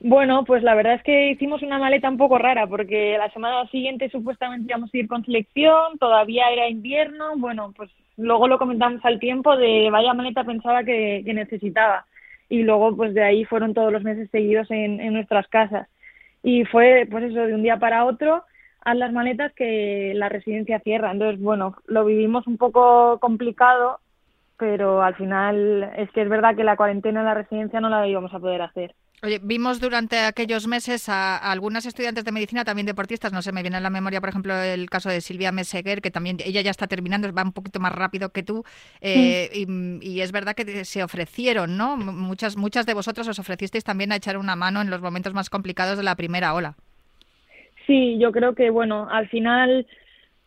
Bueno, 0.00 0.44
pues 0.44 0.62
la 0.62 0.74
verdad 0.74 0.96
es 0.96 1.02
que 1.02 1.30
hicimos 1.30 1.62
una 1.62 1.78
maleta 1.78 2.10
un 2.10 2.18
poco 2.18 2.36
rara 2.36 2.66
porque 2.66 3.16
la 3.16 3.30
semana 3.30 3.66
siguiente 3.70 4.10
supuestamente 4.10 4.66
íbamos 4.68 4.92
a 4.92 4.98
ir 4.98 5.08
con 5.08 5.24
selección, 5.24 5.96
todavía 5.98 6.50
era 6.50 6.68
invierno, 6.68 7.38
bueno, 7.38 7.72
pues 7.74 7.90
luego 8.18 8.48
lo 8.48 8.58
comentamos 8.58 9.02
al 9.06 9.18
tiempo 9.18 9.56
de 9.56 9.88
vaya 9.90 10.12
maleta 10.12 10.44
pensaba 10.44 10.84
que, 10.84 11.22
necesitaba 11.24 12.04
y 12.50 12.64
luego 12.64 12.94
pues 12.94 13.14
de 13.14 13.24
ahí 13.24 13.46
fueron 13.46 13.72
todos 13.72 13.90
los 13.90 14.02
meses 14.02 14.28
seguidos 14.30 14.70
en 14.70 15.10
nuestras 15.14 15.48
casas 15.48 15.88
y 16.44 16.64
fue 16.66 17.08
pues 17.10 17.24
eso 17.24 17.40
de 17.40 17.54
un 17.54 17.62
día 17.62 17.78
para 17.78 18.04
otro 18.04 18.44
haz 18.82 18.96
las 18.96 19.12
maletas 19.12 19.52
que 19.54 20.12
la 20.14 20.28
residencia 20.28 20.78
cierra. 20.80 21.10
Entonces 21.10 21.40
bueno 21.40 21.74
lo 21.86 22.04
vivimos 22.04 22.46
un 22.46 22.58
poco 22.58 23.18
complicado 23.18 23.98
pero 24.56 25.02
al 25.02 25.16
final 25.16 25.90
es 25.96 26.08
que 26.12 26.22
es 26.22 26.28
verdad 26.28 26.54
que 26.54 26.62
la 26.62 26.76
cuarentena 26.76 27.20
en 27.20 27.26
la 27.26 27.34
residencia 27.34 27.80
no 27.80 27.88
la 27.88 28.06
íbamos 28.06 28.32
a 28.32 28.38
poder 28.38 28.62
hacer 28.62 28.94
Oye, 29.24 29.40
vimos 29.42 29.80
durante 29.80 30.18
aquellos 30.18 30.68
meses 30.68 31.08
a, 31.08 31.38
algunas 31.38 31.86
estudiantes 31.86 32.26
de 32.26 32.32
medicina, 32.32 32.62
también 32.62 32.84
deportistas, 32.84 33.32
no 33.32 33.40
sé, 33.40 33.52
me 33.52 33.62
viene 33.62 33.78
a 33.78 33.80
la 33.80 33.88
memoria, 33.88 34.20
por 34.20 34.28
ejemplo, 34.28 34.54
el 34.54 34.90
caso 34.90 35.08
de 35.08 35.22
Silvia 35.22 35.50
Meseguer, 35.50 36.02
que 36.02 36.10
también 36.10 36.36
ella 36.44 36.60
ya 36.60 36.70
está 36.70 36.88
terminando, 36.88 37.32
va 37.32 37.42
un 37.42 37.54
poquito 37.54 37.80
más 37.80 37.92
rápido 37.92 38.28
que 38.32 38.42
tú, 38.42 38.64
eh, 39.00 39.48
y, 39.54 40.20
es 40.20 40.30
verdad 40.30 40.54
que 40.54 40.84
se 40.84 41.02
ofrecieron, 41.02 41.78
¿no? 41.78 41.96
Muchas, 41.96 42.58
muchas 42.58 42.84
de 42.84 42.92
vosotras 42.92 43.26
os 43.26 43.38
ofrecisteis 43.38 43.82
también 43.82 44.12
a 44.12 44.16
echar 44.16 44.36
una 44.36 44.56
mano 44.56 44.82
en 44.82 44.90
los 44.90 45.00
momentos 45.00 45.32
más 45.32 45.48
complicados 45.48 45.96
de 45.96 46.04
la 46.04 46.16
primera 46.16 46.52
ola. 46.52 46.74
Sí, 47.86 48.18
yo 48.18 48.30
creo 48.30 48.54
que, 48.54 48.68
bueno, 48.68 49.08
al 49.10 49.30
final 49.30 49.86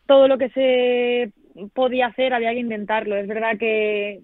todo 0.05 0.27
lo 0.27 0.37
que 0.37 0.49
se 0.49 1.31
podía 1.73 2.07
hacer 2.07 2.31
había 2.31 2.51
que 2.51 2.59
intentarlo. 2.59 3.15
Es 3.15 3.27
verdad 3.27 3.57
que 3.57 4.21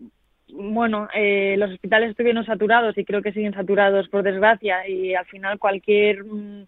bueno, 0.56 1.08
eh, 1.14 1.56
los 1.58 1.72
hospitales 1.72 2.12
estuvieron 2.12 2.46
saturados 2.46 2.98
y 2.98 3.06
creo 3.06 3.22
que 3.22 3.34
siguen 3.34 3.54
saturados 3.54 4.08
por 4.10 4.24
desgracia 4.24 4.88
y 4.88 5.16
al 5.16 5.26
final 5.26 5.58
cualquier 5.58 6.24
mm, 6.24 6.66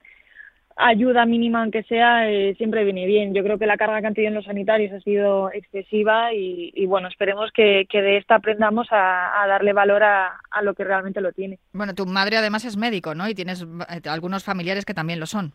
ayuda 0.75 1.25
mínima 1.25 1.61
aunque 1.61 1.83
sea 1.83 2.29
eh, 2.29 2.55
siempre 2.55 2.83
viene 2.83 3.05
bien. 3.05 3.33
Yo 3.33 3.43
creo 3.43 3.59
que 3.59 3.67
la 3.67 3.77
carga 3.77 4.01
que 4.01 4.07
han 4.07 4.13
tenido 4.15 4.33
los 4.33 4.45
sanitarios 4.45 4.91
ha 4.91 4.99
sido 5.01 5.51
excesiva 5.51 6.33
y, 6.33 6.85
bueno, 6.87 7.07
esperemos 7.07 7.51
que, 7.51 7.87
de 7.91 8.17
esta 8.17 8.35
aprendamos 8.35 8.87
a, 8.91 9.45
darle 9.47 9.73
valor 9.73 10.03
a, 10.03 10.39
a, 10.49 10.61
lo 10.63 10.73
que 10.73 10.83
realmente 10.83 11.21
lo 11.21 11.31
tiene. 11.31 11.59
Bueno, 11.71 11.93
tu 11.93 12.05
madre 12.05 12.37
además 12.37 12.65
es 12.65 12.77
médico, 12.77 13.13
¿no? 13.13 13.29
Y 13.29 13.35
tienes 13.35 13.61
eh, 13.61 14.09
algunos 14.09 14.43
familiares 14.43 14.85
que 14.85 14.93
también 14.95 15.19
lo 15.19 15.27
son. 15.27 15.53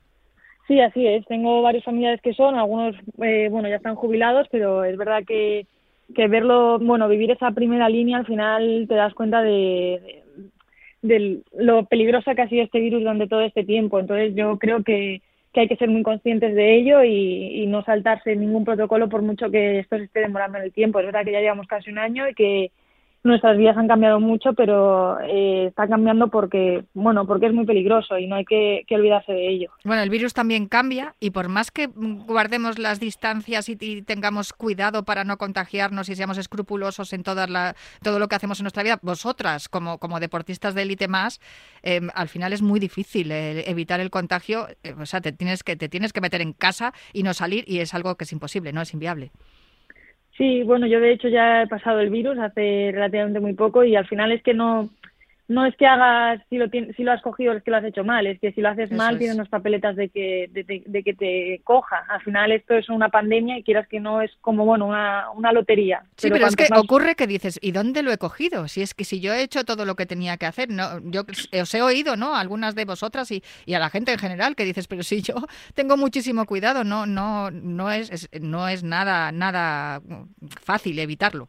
Sí, 0.68 0.80
así 0.80 1.04
es. 1.04 1.26
Tengo 1.26 1.62
varios 1.62 1.84
familiares 1.84 2.20
que 2.22 2.32
son, 2.32 2.54
algunos, 2.54 2.94
bueno, 3.16 3.68
ya 3.68 3.76
están 3.76 3.96
jubilados, 3.96 4.46
pero 4.52 4.84
es 4.84 4.96
verdad 4.96 5.24
que 5.26 5.66
que 6.14 6.28
verlo, 6.28 6.78
bueno, 6.78 7.08
vivir 7.08 7.30
esa 7.30 7.50
primera 7.52 7.88
línea 7.88 8.18
al 8.18 8.26
final 8.26 8.86
te 8.88 8.94
das 8.94 9.14
cuenta 9.14 9.42
de, 9.42 10.22
de, 11.02 11.40
lo 11.56 11.84
peligrosa 11.86 12.34
que 12.34 12.42
ha 12.42 12.48
sido 12.48 12.64
este 12.64 12.80
virus 12.80 13.00
durante 13.00 13.28
todo 13.28 13.40
este 13.40 13.64
tiempo. 13.64 13.98
Entonces 13.98 14.34
yo 14.34 14.58
creo 14.58 14.82
que, 14.82 15.22
que 15.52 15.60
hay 15.60 15.68
que 15.68 15.76
ser 15.76 15.88
muy 15.88 16.02
conscientes 16.02 16.54
de 16.54 16.76
ello 16.76 17.02
y, 17.02 17.62
y, 17.62 17.66
no 17.66 17.82
saltarse 17.84 18.36
ningún 18.36 18.64
protocolo 18.64 19.08
por 19.08 19.22
mucho 19.22 19.50
que 19.50 19.80
esto 19.80 19.96
se 19.96 20.04
esté 20.04 20.20
demorando 20.20 20.58
en 20.58 20.64
el 20.64 20.72
tiempo. 20.72 21.00
Es 21.00 21.06
verdad 21.06 21.24
que 21.24 21.32
ya 21.32 21.40
llevamos 21.40 21.66
casi 21.66 21.90
un 21.90 21.98
año 21.98 22.28
y 22.28 22.34
que, 22.34 22.70
nuestras 23.22 23.56
vidas 23.58 23.76
han 23.76 23.88
cambiado 23.88 24.18
mucho, 24.18 24.54
pero 24.54 25.20
eh, 25.20 25.66
está 25.68 25.86
cambiando 25.86 26.28
porque, 26.28 26.84
bueno, 26.94 27.26
porque 27.26 27.46
es 27.46 27.52
muy 27.52 27.66
peligroso 27.66 28.18
y 28.18 28.26
no 28.26 28.36
hay 28.36 28.44
que, 28.44 28.84
olvidarse 28.90 29.32
de 29.32 29.48
ello. 29.48 29.70
Bueno, 29.84 30.02
el 30.02 30.10
virus 30.10 30.32
también 30.32 30.66
cambia 30.66 31.14
y 31.20 31.30
por 31.30 31.48
más 31.48 31.70
que 31.70 31.88
guardemos 31.94 32.78
las 32.78 32.98
distancias 33.00 33.68
y, 33.68 33.76
tengamos 34.02 34.52
cuidado 34.52 35.04
para 35.04 35.24
no 35.24 35.36
contagiarnos 35.36 36.08
y 36.08 36.14
seamos 36.14 36.38
escrupulosos 36.38 37.12
en 37.12 37.22
toda 37.22 37.46
la, 37.46 37.74
todo 38.02 38.18
lo 38.18 38.28
que 38.28 38.36
hacemos 38.36 38.60
en 38.60 38.64
nuestra 38.64 38.82
vida, 38.82 38.98
vosotras 39.02 39.68
como, 39.68 39.98
como 39.98 40.20
deportistas 40.20 40.74
de 40.74 40.82
élite 40.82 41.08
más, 41.08 41.40
em, 41.82 42.08
al 42.14 42.28
final 42.28 42.52
es 42.52 42.62
muy 42.62 42.80
difícil 42.80 43.30
eh, 43.32 43.68
evitar 43.70 44.00
el 44.00 44.10
contagio. 44.10 44.66
Eh, 44.82 44.94
o 44.98 45.06
sea, 45.06 45.20
te 45.20 45.32
tienes 45.32 45.62
que 45.62 45.76
te 45.76 45.88
tienes 45.88 46.12
que 46.12 46.20
meter 46.20 46.40
en 46.40 46.52
casa 46.52 46.92
y 47.12 47.22
no 47.22 47.34
salir 47.34 47.64
y 47.66 47.80
es 47.80 47.94
algo 47.94 48.16
que 48.16 48.24
es 48.24 48.32
imposible, 48.32 48.72
no 48.72 48.80
es 48.80 48.92
inviable. 48.94 49.30
Sí, 50.36 50.62
bueno, 50.62 50.86
yo 50.86 51.00
de 51.00 51.12
hecho 51.12 51.28
ya 51.28 51.62
he 51.62 51.66
pasado 51.66 52.00
el 52.00 52.10
virus 52.10 52.38
hace 52.38 52.90
relativamente 52.92 53.40
muy 53.40 53.52
poco 53.54 53.84
y 53.84 53.96
al 53.96 54.06
final 54.06 54.32
es 54.32 54.42
que 54.42 54.54
no, 54.54 54.88
no 55.50 55.66
es 55.66 55.74
que 55.74 55.84
hagas, 55.84 56.40
si 56.48 56.58
lo, 56.58 56.68
si 56.68 57.02
lo 57.02 57.10
has 57.10 57.20
cogido 57.22 57.52
es 57.52 57.64
que 57.64 57.72
lo 57.72 57.78
has 57.78 57.84
hecho 57.84 58.04
mal, 58.04 58.24
es 58.28 58.38
que 58.38 58.52
si 58.52 58.60
lo 58.60 58.68
haces 58.68 58.92
mal 58.92 59.18
tienes 59.18 59.34
unas 59.34 59.48
papeletas 59.48 59.96
de 59.96 60.08
que, 60.08 60.48
de, 60.48 61.02
que 61.02 61.12
te 61.12 61.60
coja. 61.64 62.04
Al 62.08 62.22
final 62.22 62.52
esto 62.52 62.74
es 62.74 62.88
una 62.88 63.08
pandemia 63.08 63.58
y 63.58 63.64
quieras 63.64 63.88
que 63.88 63.98
no 63.98 64.22
es 64.22 64.30
como, 64.42 64.64
bueno, 64.64 64.86
una, 64.86 65.28
una 65.32 65.50
lotería. 65.50 66.04
Sí, 66.16 66.30
pero, 66.30 66.46
es 66.46 66.54
que 66.54 66.68
ocurre 66.72 67.16
que 67.16 67.26
dices, 67.26 67.58
¿y 67.60 67.72
dónde 67.72 68.04
lo 68.04 68.12
he 68.12 68.18
cogido? 68.18 68.68
Si 68.68 68.80
es 68.80 68.94
que 68.94 69.02
si 69.02 69.18
yo 69.18 69.32
he 69.32 69.42
hecho 69.42 69.64
todo 69.64 69.84
lo 69.84 69.96
que 69.96 70.06
tenía 70.06 70.36
que 70.36 70.46
hacer, 70.46 70.70
no, 70.70 71.00
yo 71.10 71.22
os 71.60 71.74
he 71.74 71.82
oído, 71.82 72.14
¿no? 72.14 72.36
Algunas 72.36 72.76
de 72.76 72.84
vosotras 72.84 73.32
y, 73.32 73.42
y 73.66 73.74
a 73.74 73.80
la 73.80 73.90
gente 73.90 74.12
en 74.12 74.20
general 74.20 74.54
que 74.54 74.64
dices, 74.64 74.86
pero 74.86 75.02
si 75.02 75.20
yo 75.20 75.34
tengo 75.74 75.96
muchísimo 75.96 76.46
cuidado, 76.46 76.84
no, 76.84 77.06
no, 77.06 77.50
no 77.50 77.90
es, 77.90 78.30
no 78.40 78.68
es 78.68 78.84
nada, 78.84 79.32
nada 79.32 80.00
fácil 80.62 80.96
evitarlo. 81.00 81.48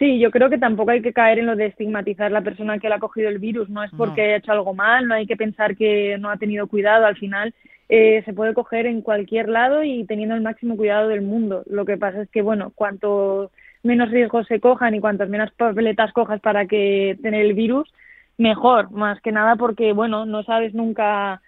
Sí, 0.00 0.18
yo 0.18 0.30
creo 0.30 0.48
que 0.48 0.56
tampoco 0.56 0.92
hay 0.92 1.02
que 1.02 1.12
caer 1.12 1.40
en 1.40 1.46
lo 1.46 1.56
de 1.56 1.66
estigmatizar 1.66 2.28
a 2.28 2.30
la 2.30 2.40
persona 2.40 2.78
que 2.78 2.88
le 2.88 2.94
ha 2.94 2.98
cogido 2.98 3.28
el 3.28 3.38
virus. 3.38 3.68
No 3.68 3.84
es 3.84 3.90
porque 3.98 4.22
haya 4.22 4.36
hecho 4.36 4.50
algo 4.50 4.72
mal, 4.72 5.06
no 5.06 5.12
hay 5.12 5.26
que 5.26 5.36
pensar 5.36 5.76
que 5.76 6.16
no 6.18 6.30
ha 6.30 6.38
tenido 6.38 6.68
cuidado. 6.68 7.04
Al 7.04 7.18
final 7.18 7.52
eh, 7.90 8.22
se 8.24 8.32
puede 8.32 8.54
coger 8.54 8.86
en 8.86 9.02
cualquier 9.02 9.50
lado 9.50 9.82
y 9.84 10.06
teniendo 10.06 10.34
el 10.34 10.40
máximo 10.40 10.78
cuidado 10.78 11.06
del 11.08 11.20
mundo. 11.20 11.64
Lo 11.66 11.84
que 11.84 11.98
pasa 11.98 12.22
es 12.22 12.30
que, 12.30 12.40
bueno, 12.40 12.72
cuanto 12.74 13.50
menos 13.82 14.10
riesgos 14.10 14.46
se 14.46 14.58
cojan 14.58 14.94
y 14.94 15.00
cuantas 15.00 15.28
menos 15.28 15.50
papeletas 15.50 16.14
cojas 16.14 16.40
para 16.40 16.64
que 16.64 17.18
tener 17.20 17.44
el 17.44 17.52
virus, 17.52 17.92
mejor. 18.38 18.90
Más 18.92 19.20
que 19.20 19.32
nada 19.32 19.56
porque, 19.56 19.92
bueno, 19.92 20.24
no 20.24 20.42
sabes 20.44 20.72
nunca 20.72 21.42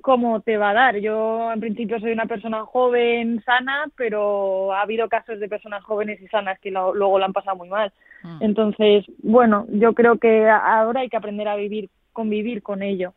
cómo 0.00 0.40
te 0.40 0.56
va 0.56 0.70
a 0.70 0.74
dar. 0.74 0.96
Yo 0.98 1.52
en 1.52 1.60
principio 1.60 2.00
soy 2.00 2.12
una 2.12 2.26
persona 2.26 2.64
joven, 2.64 3.42
sana, 3.44 3.86
pero 3.96 4.72
ha 4.72 4.82
habido 4.82 5.08
casos 5.08 5.40
de 5.40 5.48
personas 5.48 5.84
jóvenes 5.84 6.20
y 6.20 6.28
sanas 6.28 6.58
que 6.60 6.70
luego 6.70 7.18
lo 7.18 7.24
han 7.24 7.32
pasado 7.32 7.56
muy 7.56 7.68
mal. 7.68 7.92
Mm. 8.22 8.38
Entonces, 8.42 9.04
bueno, 9.22 9.66
yo 9.70 9.94
creo 9.94 10.18
que 10.18 10.48
ahora 10.48 11.00
hay 11.00 11.08
que 11.08 11.16
aprender 11.16 11.48
a 11.48 11.56
vivir, 11.56 11.90
convivir 12.12 12.62
con 12.62 12.82
ello. 12.82 13.12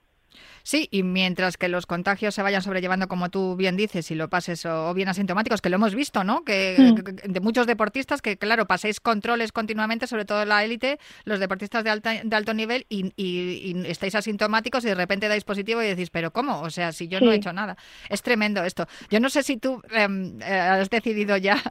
Sí, 0.63 0.87
y 0.91 1.03
mientras 1.03 1.57
que 1.57 1.67
los 1.67 1.85
contagios 1.85 2.35
se 2.35 2.41
vayan 2.41 2.61
sobrellevando, 2.61 3.07
como 3.07 3.29
tú 3.29 3.55
bien 3.55 3.75
dices, 3.75 4.11
y 4.11 4.15
lo 4.15 4.29
pases 4.29 4.65
o 4.65 4.93
bien 4.93 5.09
asintomáticos, 5.09 5.61
que 5.61 5.69
lo 5.69 5.75
hemos 5.75 5.95
visto, 5.95 6.23
¿no? 6.23 6.43
Que, 6.43 6.93
de 7.23 7.39
muchos 7.39 7.67
deportistas 7.67 8.21
que, 8.21 8.37
claro, 8.37 8.67
paséis 8.67 8.99
controles 8.99 9.51
continuamente, 9.51 10.07
sobre 10.07 10.25
todo 10.25 10.45
la 10.45 10.63
élite, 10.63 10.99
los 11.25 11.39
deportistas 11.39 11.83
de, 11.83 11.89
alta, 11.89 12.21
de 12.23 12.35
alto 12.35 12.53
nivel, 12.53 12.85
y, 12.89 13.11
estáis 13.87 14.15
asintomáticos 14.15 14.83
y 14.85 14.87
de 14.87 14.95
repente 14.95 15.27
dais 15.27 15.43
positivo 15.43 15.81
y 15.81 15.87
decís, 15.87 16.09
¿pero 16.09 16.31
cómo? 16.31 16.61
O 16.61 16.69
sea, 16.69 16.91
si 16.91 17.07
yo 17.07 17.19
no 17.19 17.31
he 17.31 17.35
hecho 17.35 17.53
nada. 17.53 17.77
Es 18.09 18.21
tremendo 18.21 18.63
esto. 18.63 18.87
Yo 19.09 19.19
no 19.19 19.29
sé 19.29 19.43
si 19.43 19.57
tú 19.57 19.81
em, 19.91 20.39
eh, 20.41 20.45
has 20.45 20.89
decidido 20.89 21.37
ya 21.37 21.61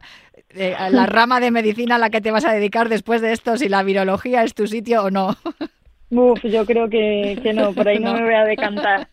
eh, 0.50 0.76
la 0.90 1.06
rama 1.06 1.40
de 1.40 1.50
medicina 1.50 1.96
a 1.96 1.98
la 1.98 2.10
que 2.10 2.20
te 2.20 2.30
vas 2.30 2.44
a 2.44 2.52
dedicar 2.52 2.88
después 2.88 3.20
de 3.20 3.32
esto, 3.32 3.56
si 3.56 3.68
la 3.68 3.82
virología 3.82 4.42
es 4.42 4.54
tu 4.54 4.66
sitio 4.66 5.04
o 5.04 5.10
no. 5.10 5.36
Uf, 6.10 6.44
yo 6.44 6.66
creo 6.66 6.88
que, 6.88 7.38
que 7.42 7.52
no, 7.52 7.72
por 7.72 7.88
ahí 7.88 7.98
no. 8.00 8.14
me 8.14 8.24
voy 8.24 8.34
a 8.34 8.44
decantar. 8.44 9.08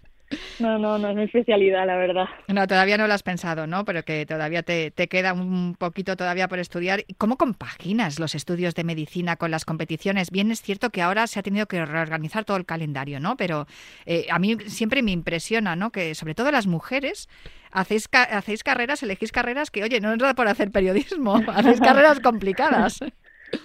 No, 0.59 0.77
no, 0.77 0.97
no 0.97 1.09
es 1.09 1.15
mi 1.15 1.23
especialidad, 1.23 1.87
la 1.87 1.95
verdad. 1.95 2.25
No, 2.49 2.67
todavía 2.67 2.97
no 2.97 3.07
lo 3.07 3.13
has 3.13 3.23
pensado, 3.23 3.65
¿no? 3.65 3.85
Pero 3.85 4.03
que 4.03 4.25
todavía 4.25 4.61
te, 4.61 4.91
te 4.91 5.07
queda 5.07 5.31
un 5.31 5.75
poquito 5.75 6.17
todavía 6.17 6.49
por 6.49 6.59
estudiar. 6.59 7.05
¿Cómo 7.17 7.37
compaginas 7.37 8.19
los 8.19 8.35
estudios 8.35 8.75
de 8.75 8.83
medicina 8.83 9.37
con 9.37 9.51
las 9.51 9.63
competiciones? 9.63 10.29
Bien, 10.31 10.51
es 10.51 10.61
cierto 10.61 10.89
que 10.89 11.01
ahora 11.01 11.27
se 11.27 11.39
ha 11.39 11.43
tenido 11.43 11.67
que 11.67 11.85
reorganizar 11.85 12.43
todo 12.43 12.57
el 12.57 12.65
calendario, 12.65 13.21
¿no? 13.21 13.37
Pero 13.37 13.67
eh, 14.05 14.27
a 14.29 14.37
mí 14.37 14.57
siempre 14.65 15.01
me 15.01 15.11
impresiona, 15.11 15.77
¿no? 15.77 15.91
Que 15.91 16.13
sobre 16.13 16.35
todo 16.35 16.51
las 16.51 16.67
mujeres 16.67 17.29
hacéis, 17.71 18.09
hacéis 18.11 18.63
carreras, 18.63 19.03
elegís 19.03 19.31
carreras 19.31 19.71
que, 19.71 19.83
oye, 19.83 20.01
no 20.01 20.13
es 20.13 20.33
por 20.33 20.47
hacer 20.49 20.71
periodismo, 20.71 21.41
hacéis 21.47 21.79
carreras 21.79 22.19
complicadas. 22.19 22.99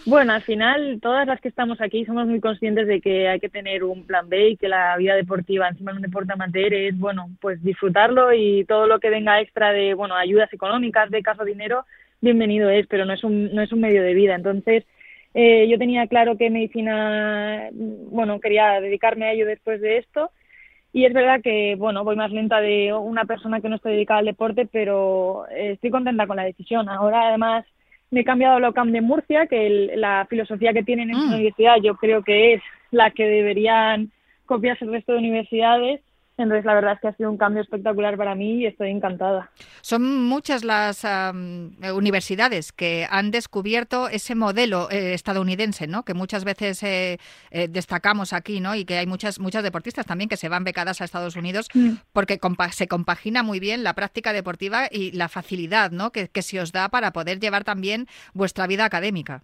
Bueno, 0.07 0.33
al 0.33 0.43
final, 0.43 0.99
todas 1.01 1.27
las 1.27 1.41
que 1.41 1.49
estamos 1.49 1.81
aquí 1.81 2.05
somos 2.05 2.27
muy 2.27 2.41
conscientes 2.41 2.87
de 2.87 3.01
que 3.01 3.29
hay 3.29 3.41
que 3.41 3.49
tener 3.49 3.85
un 3.85 4.07
plan 4.07 4.29
B 4.29 4.51
y 4.51 4.57
que 4.57 4.69
la 4.69 4.97
vida 4.97 5.15
deportiva 5.15 5.69
encima 5.69 5.93
de 5.93 5.99
un 5.99 6.03
deporte 6.03 6.33
amateur 6.33 6.73
es, 6.75 6.99
bueno, 6.99 7.31
pues 7.41 7.63
disfrutarlo 7.63 8.33
y 8.33 8.65
todo 8.65 8.87
lo 8.87 8.99
que 9.01 9.11
venga 9.11 9.41
extra 9.41 9.73
de, 9.73 9.95
bueno, 9.95 10.15
ayudas 10.15 10.53
económicas, 10.53 11.11
becas 11.11 11.39
o 11.41 11.45
dinero, 11.45 11.85
bienvenido 12.21 12.69
es, 12.71 12.87
pero 12.87 13.05
no 13.05 13.13
es 13.13 13.25
un, 13.25 13.55
no 13.55 13.63
es 13.63 13.73
un 13.73 13.81
medio 13.81 14.03
de 14.03 14.15
vida. 14.15 14.35
Entonces, 14.35 14.85
eh, 15.35 15.67
yo 15.69 15.79
tenía 15.79 16.07
claro 16.07 16.37
que 16.37 16.51
medicina, 16.51 17.69
bueno, 17.73 18.41
quería 18.41 18.81
dedicarme 18.81 19.27
a 19.27 19.33
ello 19.33 19.47
después 19.47 19.81
de 19.81 19.99
esto. 19.99 20.31
Y 20.93 21.07
es 21.07 21.15
verdad 21.15 21.41
que, 21.43 21.75
bueno, 21.77 22.05
voy 22.05 22.17
más 22.17 22.31
lenta 22.31 22.61
de 22.61 22.93
una 22.93 23.25
persona 23.25 23.61
que 23.61 23.69
no 23.69 23.77
está 23.77 23.89
dedicada 23.89 24.21
al 24.21 24.27
deporte, 24.27 24.69
pero 24.71 25.47
estoy 25.49 25.91
contenta 25.91 26.27
con 26.27 26.37
la 26.37 26.45
decisión. 26.45 26.89
Ahora, 26.89 27.29
además, 27.29 27.65
me 28.13 28.21
he 28.21 28.25
cambiado 28.25 28.57
a 28.57 28.61
la 28.61 28.71
UCAM 28.71 28.93
de 28.93 29.01
Murcia, 29.01 29.47
que 29.47 29.91
la 29.97 30.27
filosofía 30.29 30.73
que 30.73 30.85
tienen 30.85 31.11
en 31.11 31.17
su 31.17 31.27
mm. 31.27 31.33
universidad 31.33 31.77
yo 31.83 31.97
creo 31.97 32.23
que 32.23 32.55
es 32.55 32.63
la 32.91 33.11
que 33.11 33.25
deberían 33.25 34.13
copiarse 34.47 34.85
el 34.85 34.93
resto 34.93 35.13
de 35.13 35.19
universidades 35.19 36.01
entonces, 36.39 36.65
la 36.65 36.75
verdad 36.75 36.95
es 36.95 37.01
que 37.01 37.09
ha 37.09 37.13
sido 37.17 37.31
un 37.31 37.37
cambio 37.37 37.63
espectacular 37.63 38.17
para 38.17 38.35
mí 38.35 38.63
y 38.63 38.67
estoy 38.67 38.91
encantada. 38.91 39.51
Son 39.83 40.25
muchas 40.25 40.65
las 40.65 41.05
universidades 41.95 42.73
que 42.73 43.07
han 43.11 43.31
descubierto 43.31 44.09
ese 44.09 44.35
modelo 44.35 44.89
eh, 44.91 45.13
estadounidense, 45.13 45.87
¿no? 45.87 46.05
Que 46.05 46.15
muchas 46.15 46.45
veces 46.45 46.83
eh, 46.83 47.19
eh, 47.51 47.69
destacamos 47.69 48.33
aquí, 48.33 48.61
¿no? 48.61 48.75
Y 48.75 48.85
que 48.85 48.97
hay 48.97 49.07
muchas 49.07 49.39
muchas 49.41 49.63
deportistas 49.63 50.07
también 50.07 50.29
que 50.29 50.39
se 50.39 50.49
van 50.49 50.65
becadas 50.65 51.01
a 51.01 51.05
Estados 51.05 51.37
Unidos 51.37 51.69
mm. 51.75 51.91
porque 52.13 52.39
se 52.71 52.89
compagina 52.89 53.43
muy 53.43 53.61
bien 53.61 53.85
la 53.85 53.95
práctica 53.95 54.33
deportiva 54.33 54.87
y 54.91 55.13
la 55.13 55.29
facilidad, 55.29 55.91
¿no? 55.91 56.11
Que, 56.11 56.29
que 56.29 56.43
se 56.43 56.61
os 56.61 56.73
da 56.73 56.89
para 56.89 57.13
poder 57.13 57.41
llevar 57.41 57.65
también 57.65 58.07
vuestra 58.33 58.67
vida 58.67 58.87
académica. 58.87 59.43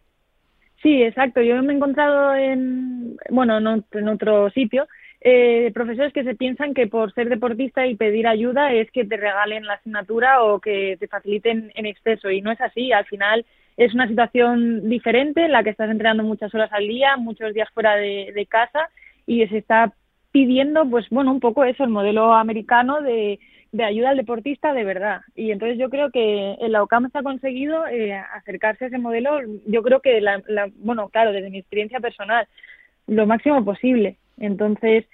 Sí, 0.82 1.02
exacto. 1.02 1.42
Yo 1.42 1.62
me 1.62 1.72
he 1.72 1.76
encontrado 1.76 2.34
en, 2.34 3.16
bueno, 3.30 3.58
en 3.58 4.08
otro 4.08 4.48
sitio 4.50 4.86
eh, 5.20 5.72
profesores 5.74 6.12
que 6.12 6.22
se 6.22 6.36
piensan 6.36 6.74
que 6.74 6.86
por 6.86 7.12
ser 7.12 7.28
deportista 7.28 7.86
y 7.86 7.96
pedir 7.96 8.28
ayuda 8.28 8.72
es 8.72 8.90
que 8.92 9.04
te 9.04 9.16
regalen 9.16 9.66
la 9.66 9.74
asignatura 9.74 10.44
o 10.44 10.60
que 10.60 10.96
te 10.98 11.08
faciliten 11.08 11.72
en 11.74 11.86
exceso 11.86 12.30
y 12.30 12.40
no 12.40 12.52
es 12.52 12.60
así. 12.60 12.92
Al 12.92 13.04
final 13.06 13.44
es 13.76 13.94
una 13.94 14.06
situación 14.06 14.88
diferente 14.88 15.44
en 15.44 15.52
la 15.52 15.64
que 15.64 15.70
estás 15.70 15.90
entrenando 15.90 16.22
muchas 16.22 16.54
horas 16.54 16.72
al 16.72 16.86
día, 16.86 17.16
muchos 17.16 17.52
días 17.52 17.68
fuera 17.74 17.96
de, 17.96 18.46
casa 18.48 18.90
y 19.26 19.46
se 19.48 19.58
está 19.58 19.92
pidiendo, 20.30 20.88
pues 20.88 21.08
bueno, 21.10 21.32
un 21.32 21.40
poco 21.40 21.64
eso, 21.64 21.82
el 21.82 21.90
modelo 21.90 22.32
americano 22.34 23.00
de, 23.02 23.40
ayuda 23.84 24.10
al 24.10 24.16
deportista 24.16 24.72
de 24.72 24.84
verdad. 24.84 25.20
Y 25.34 25.50
entonces 25.50 25.78
yo 25.78 25.90
creo 25.90 26.10
que 26.10 26.56
en 26.60 26.72
la 26.72 26.82
OCAM 26.82 27.10
se 27.10 27.18
ha 27.18 27.22
conseguido 27.22 27.86
eh, 27.88 28.14
acercarse 28.14 28.84
a 28.84 28.88
ese 28.88 28.98
modelo, 28.98 29.40
yo 29.66 29.82
creo 29.82 30.00
que, 30.00 30.20
la, 30.20 30.42
bueno, 30.76 31.08
claro, 31.08 31.32
desde 31.32 31.50
mi 31.50 31.58
experiencia 31.58 31.98
personal, 32.00 32.46
lo 33.08 33.26
máximo 33.26 33.64
posible. 33.64 34.16
Entonces, 34.40 35.04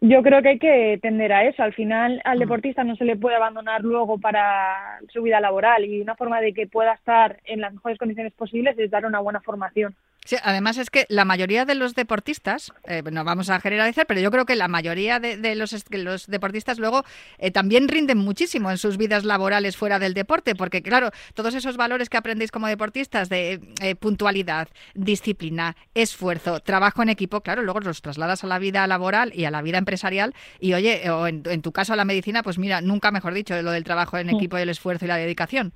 yo 0.00 0.22
creo 0.22 0.42
que 0.42 0.48
hay 0.50 0.58
que 0.58 0.98
tender 1.02 1.32
a 1.32 1.44
eso. 1.44 1.62
Al 1.62 1.74
final, 1.74 2.20
al 2.24 2.38
mm. 2.38 2.40
deportista 2.40 2.84
no 2.84 2.96
se 2.96 3.04
le 3.04 3.16
puede 3.16 3.36
abandonar 3.36 3.82
luego 3.82 4.18
para 4.18 5.00
su 5.12 5.22
vida 5.22 5.40
laboral 5.40 5.84
y 5.84 6.00
una 6.00 6.14
forma 6.14 6.40
de 6.40 6.52
que 6.52 6.66
pueda 6.66 6.92
estar 6.92 7.40
en 7.44 7.60
las 7.60 7.72
mejores 7.72 7.98
condiciones 7.98 8.32
posibles 8.32 8.78
es 8.78 8.90
dar 8.90 9.06
una 9.06 9.20
buena 9.20 9.40
formación. 9.40 9.94
Sí, 10.28 10.36
además 10.42 10.76
es 10.76 10.90
que 10.90 11.06
la 11.08 11.24
mayoría 11.24 11.64
de 11.64 11.74
los 11.74 11.94
deportistas, 11.94 12.70
eh, 12.84 13.02
no 13.10 13.24
vamos 13.24 13.48
a 13.48 13.60
generalizar, 13.60 14.06
pero 14.06 14.20
yo 14.20 14.30
creo 14.30 14.44
que 14.44 14.56
la 14.56 14.68
mayoría 14.68 15.18
de, 15.20 15.54
los, 15.54 15.74
los, 15.90 16.26
deportistas 16.26 16.78
luego 16.78 17.02
eh, 17.38 17.50
también 17.50 17.88
rinden 17.88 18.18
muchísimo 18.18 18.70
en 18.70 18.76
sus 18.76 18.98
vidas 18.98 19.24
laborales 19.24 19.78
fuera 19.78 19.98
del 19.98 20.12
deporte, 20.12 20.54
porque 20.54 20.82
claro, 20.82 21.12
todos 21.32 21.54
esos 21.54 21.78
valores 21.78 22.10
que 22.10 22.18
aprendéis 22.18 22.50
como 22.50 22.66
deportistas 22.66 23.30
de 23.30 23.58
eh, 23.80 23.94
puntualidad, 23.94 24.68
disciplina, 24.94 25.78
esfuerzo, 25.94 26.60
trabajo 26.60 27.00
en 27.00 27.08
equipo, 27.08 27.40
claro, 27.40 27.62
luego 27.62 27.80
los 27.80 28.02
trasladas 28.02 28.44
a 28.44 28.48
la 28.48 28.58
vida 28.58 28.86
laboral 28.86 29.32
y 29.34 29.46
a 29.46 29.50
la 29.50 29.62
vida 29.62 29.78
empresarial 29.78 30.34
y 30.60 30.74
oye, 30.74 31.08
o 31.08 31.26
en, 31.26 31.42
en 31.46 31.62
tu 31.62 31.72
caso 31.72 31.94
a 31.94 31.96
la 31.96 32.04
medicina, 32.04 32.42
pues 32.42 32.58
mira, 32.58 32.82
nunca 32.82 33.10
mejor 33.10 33.32
dicho, 33.32 33.54
lo 33.62 33.70
del 33.70 33.84
trabajo 33.84 34.18
en 34.18 34.28
equipo 34.28 34.58
y 34.58 34.60
el 34.60 34.68
esfuerzo 34.68 35.06
y 35.06 35.08
la 35.08 35.16
dedicación. 35.16 35.72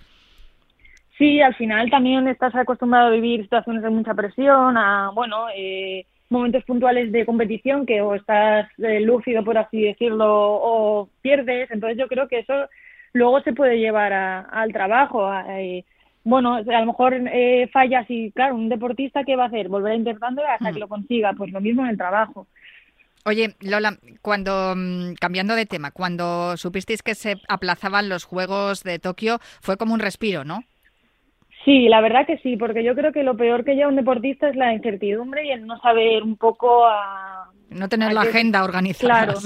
Sí, 1.23 1.41
al 1.41 1.55
final 1.55 1.89
también 1.89 2.27
estás 2.27 2.53
acostumbrado 2.57 3.07
a 3.07 3.11
vivir 3.11 3.43
situaciones 3.43 3.85
de 3.85 3.91
mucha 3.91 4.13
presión, 4.13 4.77
a, 4.77 5.13
bueno, 5.15 5.47
eh, 5.55 6.05
momentos 6.31 6.65
puntuales 6.65 7.13
de 7.13 7.25
competición 7.25 7.87
que 7.87 8.01
o 8.01 8.17
estás 8.17 8.67
eh, 8.79 8.99
lúcido, 8.99 9.45
por 9.45 9.57
así 9.57 9.83
decirlo, 9.83 10.27
o 10.29 11.09
pierdes. 11.21 11.71
Entonces 11.71 11.97
yo 11.97 12.09
creo 12.09 12.27
que 12.27 12.41
eso 12.41 12.53
luego 13.13 13.41
se 13.43 13.53
puede 13.53 13.79
llevar 13.79 14.13
al 14.13 14.73
trabajo. 14.73 15.33
Eh, 15.51 15.85
bueno, 16.25 16.57
a 16.57 16.81
lo 16.81 16.87
mejor 16.87 17.15
eh, 17.15 17.71
fallas 17.73 18.05
y, 18.09 18.33
claro, 18.33 18.57
un 18.57 18.69
deportista, 18.69 19.23
¿qué 19.23 19.37
va 19.37 19.45
a 19.45 19.47
hacer? 19.47 19.69
Volver 19.69 19.93
a 19.93 19.97
intentarlo 19.97 20.43
hasta 20.45 20.73
que 20.73 20.79
mm. 20.79 20.81
lo 20.81 20.89
consiga. 20.89 21.35
Pues 21.35 21.53
lo 21.53 21.61
mismo 21.61 21.85
en 21.85 21.91
el 21.91 21.97
trabajo. 21.97 22.49
Oye, 23.25 23.55
Lola, 23.61 23.97
cuando, 24.23 24.75
mm, 24.77 25.15
cambiando 25.21 25.55
de 25.55 25.67
tema, 25.67 25.93
cuando 25.93 26.57
supisteis 26.57 27.01
que 27.01 27.15
se 27.15 27.37
aplazaban 27.47 28.09
los 28.09 28.25
Juegos 28.25 28.83
de 28.83 28.99
Tokio, 28.99 29.39
fue 29.61 29.77
como 29.77 29.95
un 29.95 30.01
respiro, 30.01 30.43
¿no? 30.43 30.65
Sí, 31.64 31.88
la 31.88 32.01
verdad 32.01 32.27
que 32.27 32.38
sí, 32.38 32.57
porque 32.57 32.83
yo 32.83 32.94
creo 32.94 33.12
que 33.12 33.22
lo 33.22 33.37
peor 33.37 33.64
que 33.64 33.75
lleva 33.75 33.88
un 33.88 33.96
deportista 33.96 34.48
es 34.48 34.57
la 34.57 34.75
incertidumbre 34.75 35.46
y 35.46 35.51
el 35.51 35.66
no 35.66 35.79
saber 35.79 36.22
un 36.22 36.37
poco 36.37 36.87
a... 36.87 37.51
No 37.70 37.88
tener 37.88 38.12
la 38.12 38.22
agenda 38.22 38.64
organizada. 38.64 39.25
Claro. 39.25 39.38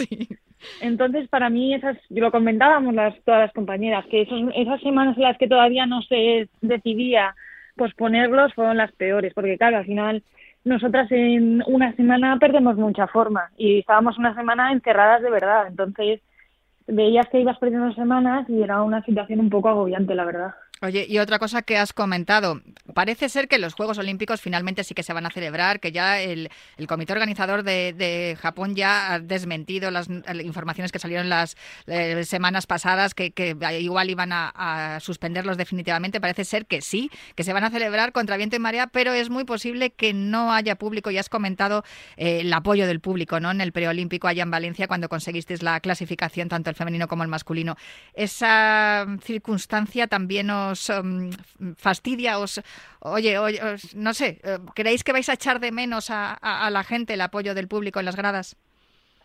Entonces, 0.81 1.29
para 1.29 1.51
mí, 1.51 1.75
esas, 1.75 1.97
lo 2.09 2.31
comentábamos 2.31 2.95
las, 2.95 3.15
todas 3.25 3.41
las 3.41 3.53
compañeras, 3.53 4.05
que 4.07 4.23
esos, 4.23 4.41
esas 4.55 4.81
semanas 4.81 5.17
en 5.17 5.25
las 5.25 5.39
que 5.39 5.47
todavía 5.47 5.87
no 5.87 6.03
se 6.03 6.49
decidía 6.61 7.35
posponerlos 7.77 8.55
fueron 8.55 8.79
las 8.79 8.93
peores, 8.93 9.35
porque 9.35 9.59
claro, 9.59 9.77
al 9.77 9.85
final 9.85 10.23
nosotras 10.65 11.11
en 11.13 11.63
una 11.67 11.95
semana 11.95 12.39
perdemos 12.41 12.77
mucha 12.77 13.07
forma 13.07 13.51
y 13.57 13.81
estábamos 13.81 14.19
una 14.19 14.35
semana 14.35 14.73
encerradas 14.73 15.23
de 15.23 15.31
verdad, 15.31 15.67
entonces 15.69 16.21
veías 16.87 17.29
que 17.29 17.41
ibas 17.41 17.59
perdiendo 17.59 17.93
semanas 17.95 18.49
y 18.49 18.63
era 18.63 18.83
una 18.83 19.03
situación 19.03 19.41
un 19.41 19.51
poco 19.51 19.69
agobiante, 19.69 20.15
la 20.15 20.25
verdad. 20.25 20.55
Oye, 20.83 21.07
y 21.09 21.19
otra 21.19 21.39
cosa 21.39 21.63
que 21.63 21.79
has 21.79 21.95
comentado, 21.95 22.61
parece 22.93 23.31
ser 23.31 23.49
que 23.49 23.57
los 23.57 23.73
Juegos 23.73 23.97
Olímpicos 23.97 24.43
finalmente 24.43 24.85
sí 24.85 24.93
que 24.93 25.03
se 25.03 25.15
van 25.15 25.25
a 25.25 25.31
celebrar, 25.31 25.81
que 25.81 25.91
ya 25.91 26.21
el, 26.21 26.51
comité 26.87 27.15
organizador 27.15 27.63
de, 27.63 28.37
Japón 28.39 28.75
ya 28.75 29.15
ha 29.15 29.19
desmentido 29.19 29.91
las, 29.91 30.09
informaciones 30.45 30.93
que 30.93 30.99
salieron 30.99 31.31
las 31.31 31.57
eh, 31.87 32.25
semanas 32.25 32.67
pasadas, 32.67 33.15
que, 33.15 33.33
igual 33.81 34.11
iban 34.11 34.31
a, 34.33 34.99
suspenderlos 35.01 35.57
definitivamente. 35.57 36.21
Parece 36.21 36.45
ser 36.45 36.67
que 36.67 36.83
sí, 36.83 37.11
que 37.35 37.43
se 37.43 37.55
van 37.55 37.65
a 37.65 37.71
celebrar 37.71 38.13
contra 38.13 38.37
viento 38.37 38.57
y 38.57 38.59
marea, 38.59 38.87
pero 38.87 39.15
es 39.15 39.31
muy 39.31 39.45
posible 39.45 39.91
que 39.91 40.13
no 40.13 40.53
haya 40.53 40.77
público. 40.77 41.11
Ya 41.11 41.21
has 41.21 41.31
comentado 41.31 41.85
eh, 42.19 42.41
el 42.41 42.53
apoyo 42.53 42.87
del 42.87 43.01
público 43.01 43.41
¿no? 43.41 43.51
en 43.51 43.63
el 43.63 43.73
preolímpico 43.73 44.29
allá 44.29 44.43
en 44.43 44.51
Valencia 44.51 44.89
cuando 44.89 45.09
conseguisteis 45.09 45.63
la 45.63 45.81
clasificación, 45.81 46.51
tanto 46.51 46.69
el 46.69 46.77
femenino 46.77 47.09
como 47.09 47.23
el 47.23 47.31
masculino. 47.31 47.77
Esa 48.13 49.07
circunstancia 49.23 50.07
también 50.07 50.51
os 50.51 50.66
os 50.71 50.91
um, 50.91 51.31
fastidia, 51.77 52.39
os, 52.39 52.63
oye, 53.01 53.39
oye 53.39 53.61
no 53.95 54.13
sé, 54.15 54.41
eh, 54.45 54.59
¿creéis 54.75 55.05
que 55.05 55.13
vais 55.13 55.29
a 55.29 55.35
echar 55.35 55.61
de 55.61 55.73
menos 55.73 56.11
a, 56.11 56.39
la 56.71 56.83
gente 56.85 57.15
el 57.15 57.21
apoyo 57.21 57.55
del 57.55 57.69
público 57.69 58.01
en 58.01 58.07
las 58.07 58.17
gradas? 58.17 58.57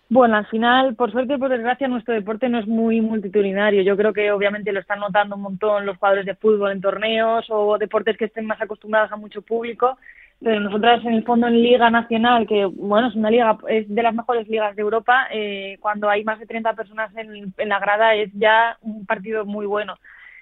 Bueno, 0.10 0.36
al 0.36 0.46
final, 0.48 0.96
por 0.96 1.12
suerte 1.12 1.36
o 1.36 1.40
por 1.40 1.50
desgracia, 1.50 1.88
nuestro 1.88 2.14
deporte 2.14 2.50
no 2.50 2.60
es 2.60 2.68
muy 2.68 3.00
multitudinario. 3.00 3.82
Yo 3.82 3.96
creo 3.96 4.12
que 4.12 4.30
obviamente 4.32 4.74
lo 4.74 4.82
están 4.82 5.00
notando 5.00 5.38
un 5.38 5.42
montón 5.42 5.86
los 5.86 5.98
jugadores 5.98 6.26
de 6.26 6.36
fútbol 6.36 6.74
en 6.74 6.82
torneos 6.82 7.46
o 7.50 7.78
deportes 7.78 8.18
que 8.18 8.26
estén 8.26 8.46
más 8.46 8.62
acostumbrados 8.62 9.10
a 9.14 9.16
mucho 9.16 9.42
público. 9.42 9.98
Pero 10.44 10.60
nosotras, 10.60 11.06
en 11.06 11.14
el 11.14 11.24
fondo, 11.24 11.48
en 11.48 11.62
Liga 11.62 11.90
Nacional, 11.90 12.46
que 12.46 12.66
bueno, 12.66 13.08
es 13.08 13.16
una 13.16 13.30
liga, 13.30 13.58
es 13.70 13.88
de 13.88 14.04
las 14.04 14.14
mejores 14.14 14.50
ligas 14.50 14.76
de 14.76 14.82
Europa, 14.82 15.28
eh, 15.32 15.78
cuando 15.80 16.10
hay 16.10 16.26
más 16.26 16.40
de 16.40 16.48
30 16.48 16.74
personas 16.74 17.12
en 17.16 17.70
la 17.70 17.80
grada 17.80 18.16
es 18.16 18.32
ya 18.34 18.78
un 18.82 19.06
partido 19.06 19.46
muy 19.46 19.66
bueno. 19.66 19.96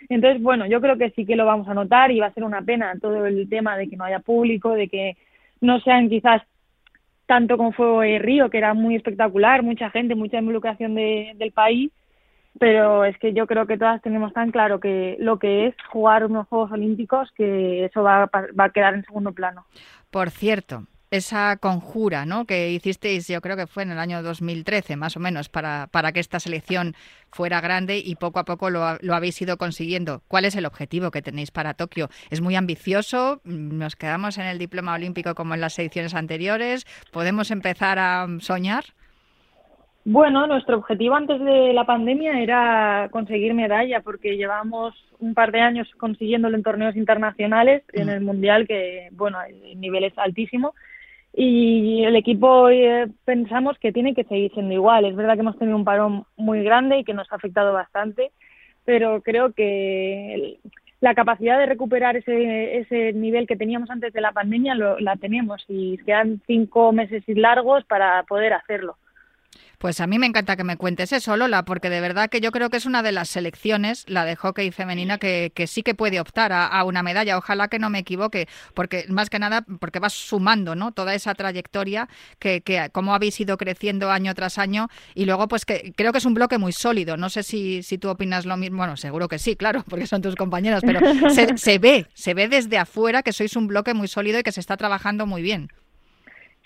Entonces, 0.07 0.41
bueno, 0.41 0.65
yo 0.65 0.79
creo 0.79 0.97
que 0.97 1.09
sí 1.11 1.25
que 1.25 1.35
lo 1.35 1.45
vamos 1.45 1.67
a 1.67 1.73
notar 1.73 2.11
y 2.11 2.19
va 2.19 2.27
a 2.27 2.33
ser 2.33 2.43
una 2.43 2.61
pena 2.61 2.93
todo 3.01 3.25
el 3.25 3.49
tema 3.49 3.77
de 3.77 3.89
que 3.89 3.97
no 3.97 4.05
haya 4.05 4.19
público, 4.19 4.73
de 4.73 4.87
que 4.87 5.17
no 5.61 5.79
sean 5.81 6.09
quizás 6.09 6.41
tanto 7.25 7.57
como 7.57 7.71
fue 7.73 8.17
Río, 8.19 8.49
que 8.49 8.57
era 8.57 8.73
muy 8.73 8.95
espectacular, 8.95 9.61
mucha 9.61 9.89
gente, 9.91 10.15
mucha 10.15 10.39
involucración 10.39 10.95
de, 10.95 11.33
del 11.35 11.51
país, 11.51 11.91
pero 12.57 13.05
es 13.05 13.17
que 13.19 13.33
yo 13.33 13.45
creo 13.45 13.67
que 13.67 13.77
todas 13.77 14.01
tenemos 14.01 14.33
tan 14.33 14.51
claro 14.51 14.79
que 14.79 15.15
lo 15.19 15.37
que 15.37 15.67
es 15.67 15.75
jugar 15.91 16.25
unos 16.25 16.47
Juegos 16.47 16.71
Olímpicos, 16.71 17.29
que 17.35 17.85
eso 17.85 18.01
va, 18.01 18.29
va 18.31 18.63
a 18.63 18.69
quedar 18.71 18.95
en 18.95 19.05
segundo 19.05 19.31
plano. 19.31 19.65
Por 20.09 20.31
cierto, 20.31 20.85
esa 21.11 21.57
conjura 21.57 22.25
¿no? 22.25 22.45
que 22.45 22.71
hicisteis, 22.71 23.27
yo 23.27 23.41
creo 23.41 23.57
que 23.57 23.67
fue 23.67 23.83
en 23.83 23.91
el 23.91 23.99
año 23.99 24.21
2013 24.21 24.95
más 24.95 25.17
o 25.17 25.19
menos, 25.19 25.49
para, 25.49 25.87
para 25.91 26.11
que 26.11 26.19
esta 26.19 26.39
selección 26.39 26.93
fuera 27.31 27.61
grande 27.61 28.01
y 28.03 28.15
poco 28.15 28.39
a 28.39 28.45
poco 28.45 28.69
lo, 28.69 28.97
lo, 29.01 29.15
habéis 29.15 29.41
ido 29.41 29.57
consiguiendo. 29.57 30.21
¿Cuál 30.27 30.45
es 30.45 30.55
el 30.55 30.65
objetivo 30.65 31.11
que 31.11 31.21
tenéis 31.21 31.51
para 31.51 31.73
Tokio? 31.73 32.09
¿Es 32.29 32.41
muy 32.41 32.55
ambicioso? 32.55 33.41
¿Nos 33.43 33.95
quedamos 33.95 34.37
en 34.37 34.45
el 34.45 34.57
diploma 34.57 34.93
olímpico 34.93 35.35
como 35.35 35.53
en 35.53 35.61
las 35.61 35.77
ediciones 35.79 36.15
anteriores? 36.15 36.85
¿Podemos 37.11 37.51
empezar 37.51 37.99
a 37.99 38.27
soñar? 38.39 38.83
Bueno, 40.05 40.47
nuestro 40.47 40.77
objetivo 40.77 41.15
antes 41.15 41.39
de 41.39 41.73
la 41.73 41.85
pandemia 41.85 42.41
era 42.41 43.09
conseguir 43.11 43.53
medalla, 43.53 44.01
porque 44.01 44.37
llevamos 44.37 44.95
un 45.19 45.33
par 45.33 45.51
de 45.51 45.59
años 45.59 45.87
consiguiéndolo 45.97 46.55
en 46.55 46.63
torneos 46.63 46.95
internacionales, 46.95 47.83
en 47.93 48.07
mm. 48.07 48.09
el 48.09 48.21
Mundial, 48.21 48.65
que, 48.65 49.09
bueno, 49.11 49.37
el 49.41 49.79
nivel 49.79 50.05
es 50.05 50.17
altísimo, 50.17 50.73
y 51.41 52.03
el 52.03 52.17
equipo 52.17 52.69
eh, 52.69 53.07
pensamos 53.23 53.79
que 53.79 53.93
tiene 53.93 54.13
que 54.13 54.25
seguir 54.25 54.51
siendo 54.53 54.73
igual. 54.73 55.05
Es 55.05 55.15
verdad 55.15 55.35
que 55.35 55.39
hemos 55.39 55.57
tenido 55.57 55.77
un 55.77 55.85
parón 55.85 56.25
muy 56.35 56.63
grande 56.63 56.99
y 56.99 57.03
que 57.05 57.13
nos 57.13 57.31
ha 57.31 57.37
afectado 57.37 57.71
bastante, 57.71 58.31
pero 58.83 59.21
creo 59.21 59.53
que 59.53 60.59
la 60.99 61.15
capacidad 61.15 61.57
de 61.57 61.65
recuperar 61.65 62.17
ese, 62.17 62.79
ese 62.79 63.13
nivel 63.13 63.47
que 63.47 63.55
teníamos 63.55 63.89
antes 63.89 64.11
de 64.11 64.19
la 64.19 64.33
pandemia 64.33 64.75
lo, 64.75 64.99
la 64.99 65.15
tenemos 65.15 65.63
y 65.69 65.97
quedan 65.99 66.41
cinco 66.45 66.91
meses 66.91 67.23
largos 67.27 67.85
para 67.85 68.23
poder 68.23 68.51
hacerlo. 68.51 68.97
Pues 69.79 70.01
a 70.01 70.07
mí 70.07 70.19
me 70.19 70.25
encanta 70.25 70.57
que 70.57 70.65
me 70.65 70.75
cuentes 70.75 71.13
eso, 71.13 71.37
Lola, 71.37 71.63
porque 71.63 71.89
de 71.89 72.01
verdad 72.01 72.29
que 72.29 72.41
yo 72.41 72.51
creo 72.51 72.69
que 72.69 72.75
es 72.75 72.85
una 72.85 73.01
de 73.01 73.13
las 73.13 73.29
selecciones, 73.29 74.03
la 74.09 74.25
de 74.25 74.35
hockey 74.35 74.71
femenina, 74.71 75.19
que, 75.19 75.53
sí 75.67 75.83
que 75.83 75.95
puede 75.95 76.19
optar 76.19 76.51
a, 76.51 76.83
una 76.83 77.01
medalla. 77.01 77.37
Ojalá 77.37 77.69
que 77.69 77.79
no 77.79 77.89
me 77.89 77.99
equivoque, 77.99 78.49
porque 78.73 79.05
más 79.07 79.29
que 79.29 79.39
nada, 79.39 79.65
porque 79.79 79.99
vas 79.99 80.11
sumando, 80.11 80.75
¿no? 80.75 80.91
Toda 80.91 81.15
esa 81.15 81.33
trayectoria 81.33 82.09
que, 82.39 82.59
que 82.59 82.89
como 82.91 83.15
habéis 83.15 83.39
ido 83.39 83.55
creciendo 83.55 84.11
año 84.11 84.35
tras 84.35 84.57
año 84.57 84.89
y 85.15 85.23
luego, 85.23 85.47
pues 85.47 85.63
que 85.63 85.93
creo 85.95 86.11
que 86.11 86.17
es 86.17 86.25
un 86.25 86.33
bloque 86.33 86.57
muy 86.57 86.73
sólido. 86.73 87.15
No 87.15 87.29
sé 87.29 87.43
si, 87.43 87.81
si 87.81 87.97
tú 87.97 88.09
opinas 88.09 88.45
lo 88.45 88.57
mismo. 88.57 88.79
Bueno, 88.79 88.97
seguro 88.97 89.29
que 89.29 89.39
sí, 89.39 89.55
claro, 89.55 89.85
porque 89.89 90.07
son 90.07 90.21
tus 90.21 90.35
compañeras, 90.35 90.81
pero 90.85 90.99
se, 91.29 91.57
se 91.57 91.79
ve, 91.79 92.05
se 92.13 92.33
ve 92.33 92.49
desde 92.49 92.77
afuera 92.77 93.23
que 93.23 93.31
sois 93.31 93.55
un 93.55 93.67
bloque 93.67 93.93
muy 93.93 94.09
sólido 94.09 94.39
y 94.39 94.43
que 94.43 94.51
se 94.51 94.59
está 94.59 94.75
trabajando 94.75 95.25
muy 95.25 95.41
bien. 95.41 95.69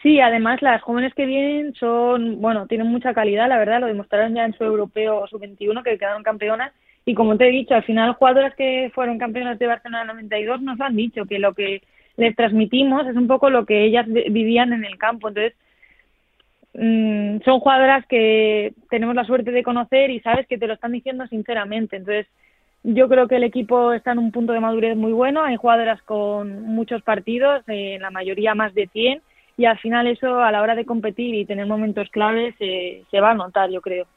Sí, 0.03 0.19
además 0.19 0.61
las 0.61 0.81
jóvenes 0.81 1.13
que 1.13 1.25
vienen 1.25 1.73
son, 1.75 2.41
bueno, 2.41 2.67
tienen 2.67 2.87
mucha 2.87 3.13
calidad, 3.13 3.47
la 3.47 3.57
verdad, 3.57 3.79
lo 3.79 3.87
demostraron 3.87 4.35
ya 4.35 4.43
en 4.43 4.53
su 4.53 4.65
europeo 4.65 5.25
sub-21 5.27 5.81
que 5.81 5.97
quedaron 5.97 6.23
campeonas. 6.23 6.73
Y 7.05 7.13
como 7.13 7.37
te 7.37 7.47
he 7.47 7.51
dicho, 7.51 7.73
al 7.73 7.83
final 7.83 8.13
jugadoras 8.13 8.53
que 8.55 8.91
fueron 8.93 9.17
campeonas 9.17 9.57
de 9.59 9.67
Barcelona 9.67 10.03
92 10.03 10.61
nos 10.61 10.79
han 10.81 10.97
dicho 10.97 11.23
que 11.25 11.39
lo 11.39 11.53
que 11.53 11.81
les 12.17 12.35
transmitimos 12.35 13.07
es 13.07 13.15
un 13.15 13.27
poco 13.27 13.49
lo 13.49 13.65
que 13.65 13.85
ellas 13.85 14.05
vivían 14.07 14.73
en 14.73 14.83
el 14.83 14.97
campo, 14.97 15.29
entonces 15.29 15.53
mm, 16.73 17.39
son 17.45 17.59
jugadoras 17.61 18.05
que 18.07 18.73
tenemos 18.89 19.15
la 19.15 19.23
suerte 19.23 19.51
de 19.51 19.63
conocer 19.63 20.09
y 20.11 20.19
sabes 20.19 20.47
que 20.47 20.57
te 20.57 20.67
lo 20.67 20.73
están 20.73 20.91
diciendo 20.91 21.25
sinceramente, 21.27 21.95
entonces 21.95 22.27
yo 22.83 23.07
creo 23.07 23.29
que 23.29 23.37
el 23.37 23.43
equipo 23.45 23.93
está 23.93 24.11
en 24.11 24.19
un 24.19 24.31
punto 24.31 24.51
de 24.51 24.59
madurez 24.59 24.97
muy 24.97 25.13
bueno, 25.13 25.43
hay 25.43 25.55
jugadoras 25.55 26.01
con 26.03 26.63
muchos 26.63 27.01
partidos, 27.03 27.63
en 27.67 28.01
la 28.01 28.11
mayoría 28.11 28.53
más 28.53 28.73
de 28.73 28.87
100 28.87 29.21
y 29.57 29.65
al 29.65 29.77
final 29.79 30.07
eso 30.07 30.39
a 30.39 30.51
la 30.51 30.61
hora 30.61 30.75
de 30.75 30.85
competir 30.85 31.35
y 31.35 31.45
tener 31.45 31.65
momentos 31.67 32.09
claves 32.09 32.55
se 32.57 33.19
va 33.19 33.31
a 33.31 33.35
notar, 33.35 33.69
yo 33.69 33.81
creo. 33.81 34.07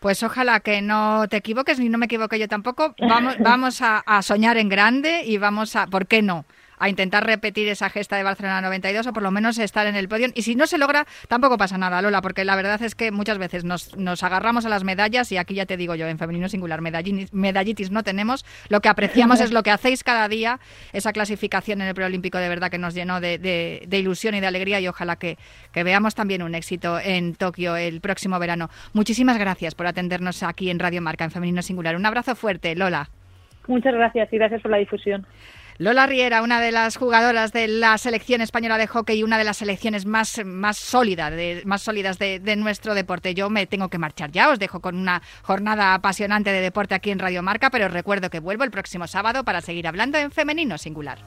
Pues 0.00 0.22
ojalá 0.22 0.60
que 0.60 0.80
no 0.80 1.26
te 1.28 1.36
equivoques 1.36 1.78
ni 1.78 1.88
no 1.88 1.98
me 1.98 2.06
equivoque 2.06 2.38
yo 2.38 2.48
tampoco. 2.48 2.94
Vamos, 3.00 3.36
vamos 3.40 3.82
a, 3.82 3.98
a 3.98 4.22
soñar 4.22 4.56
en 4.56 4.68
grande 4.68 5.22
y 5.24 5.38
vamos 5.38 5.76
a, 5.76 5.86
¿por 5.86 6.06
qué 6.06 6.22
no? 6.22 6.44
A 6.78 6.88
intentar 6.88 7.24
repetir 7.24 7.68
esa 7.68 7.90
gesta 7.90 8.16
de 8.16 8.22
Barcelona 8.22 8.60
92 8.60 9.06
o 9.06 9.12
por 9.12 9.22
lo 9.22 9.30
menos 9.30 9.58
estar 9.58 9.86
en 9.86 9.96
el 9.96 10.08
podio. 10.08 10.28
Y 10.34 10.42
si 10.42 10.54
no 10.54 10.66
se 10.66 10.78
logra, 10.78 11.06
tampoco 11.28 11.56
pasa 11.58 11.78
nada, 11.78 12.02
Lola, 12.02 12.22
porque 12.22 12.44
la 12.44 12.56
verdad 12.56 12.82
es 12.82 12.94
que 12.94 13.10
muchas 13.10 13.38
veces 13.38 13.64
nos, 13.64 13.96
nos 13.96 14.22
agarramos 14.22 14.66
a 14.66 14.68
las 14.68 14.84
medallas 14.84 15.30
y 15.32 15.36
aquí 15.36 15.54
ya 15.54 15.66
te 15.66 15.76
digo 15.76 15.94
yo, 15.94 16.06
en 16.06 16.18
femenino 16.18 16.48
singular, 16.48 16.80
medallitis, 16.80 17.90
no 17.90 18.02
tenemos. 18.02 18.44
Lo 18.68 18.80
que 18.80 18.88
apreciamos 18.88 19.40
es 19.40 19.52
lo 19.52 19.62
que 19.62 19.70
hacéis 19.70 20.04
cada 20.04 20.28
día, 20.28 20.60
esa 20.92 21.12
clasificación 21.12 21.80
en 21.80 21.88
el 21.88 21.94
preolímpico 21.94 22.38
de 22.38 22.48
verdad 22.48 22.70
que 22.70 22.78
nos 22.78 22.94
llenó 22.94 23.20
de, 23.20 23.38
de, 23.38 23.98
ilusión 23.98 24.34
y 24.34 24.40
de 24.40 24.46
alegría 24.46 24.80
y 24.80 24.88
ojalá 24.88 25.16
que, 25.16 25.38
que 25.72 25.82
veamos 25.84 26.14
también 26.14 26.42
un 26.42 26.54
éxito 26.54 26.98
en 26.98 27.34
Tokio 27.34 27.76
el 27.76 28.00
próximo 28.00 28.38
verano. 28.38 28.68
Muchísimas 28.92 29.38
gracias 29.38 29.74
por 29.74 29.86
atendernos 29.86 30.42
aquí 30.42 30.70
en 30.70 30.78
Radio 30.78 31.00
Marca 31.02 31.24
en 31.24 31.30
Femenino 31.30 31.62
Singular. 31.62 31.96
Un 31.96 32.06
abrazo 32.06 32.34
fuerte, 32.34 32.74
Lola. 32.74 33.08
Muchas 33.66 33.94
gracias 33.94 34.32
y 34.32 34.36
gracias 34.36 34.62
por 34.62 34.70
la 34.70 34.76
difusión. 34.76 35.26
Lola 35.78 36.06
Riera, 36.06 36.40
una 36.42 36.60
de 36.60 36.72
las 36.72 36.96
jugadoras 36.96 37.52
de 37.52 37.68
la 37.68 37.98
selección 37.98 38.40
española 38.40 38.78
de 38.78 38.86
hockey 38.86 39.18
y 39.18 39.22
una 39.22 39.36
de 39.36 39.44
las 39.44 39.58
selecciones 39.58 40.06
más, 40.06 40.40
más 40.44 40.78
sólidas, 40.78 41.30
de, 41.32 41.62
más 41.66 41.82
sólidas 41.82 42.18
de, 42.18 42.40
de, 42.40 42.56
nuestro 42.56 42.94
deporte. 42.94 43.34
Yo 43.34 43.50
me 43.50 43.66
tengo 43.66 43.90
que 43.90 43.98
marchar 43.98 44.30
ya, 44.30 44.48
os 44.48 44.58
dejo 44.58 44.80
con 44.80 44.96
una 44.96 45.20
jornada 45.42 45.92
apasionante 45.92 46.50
de 46.50 46.60
deporte 46.62 46.94
aquí 46.94 47.10
en 47.10 47.18
Radio 47.18 47.42
Marca, 47.42 47.68
pero 47.68 47.86
os 47.86 47.92
recuerdo 47.92 48.30
que 48.30 48.40
vuelvo 48.40 48.64
el 48.64 48.70
próximo 48.70 49.06
sábado 49.06 49.44
para 49.44 49.60
seguir 49.60 49.86
hablando 49.86 50.16
en 50.16 50.30
femenino 50.30 50.78
singular. 50.78 51.18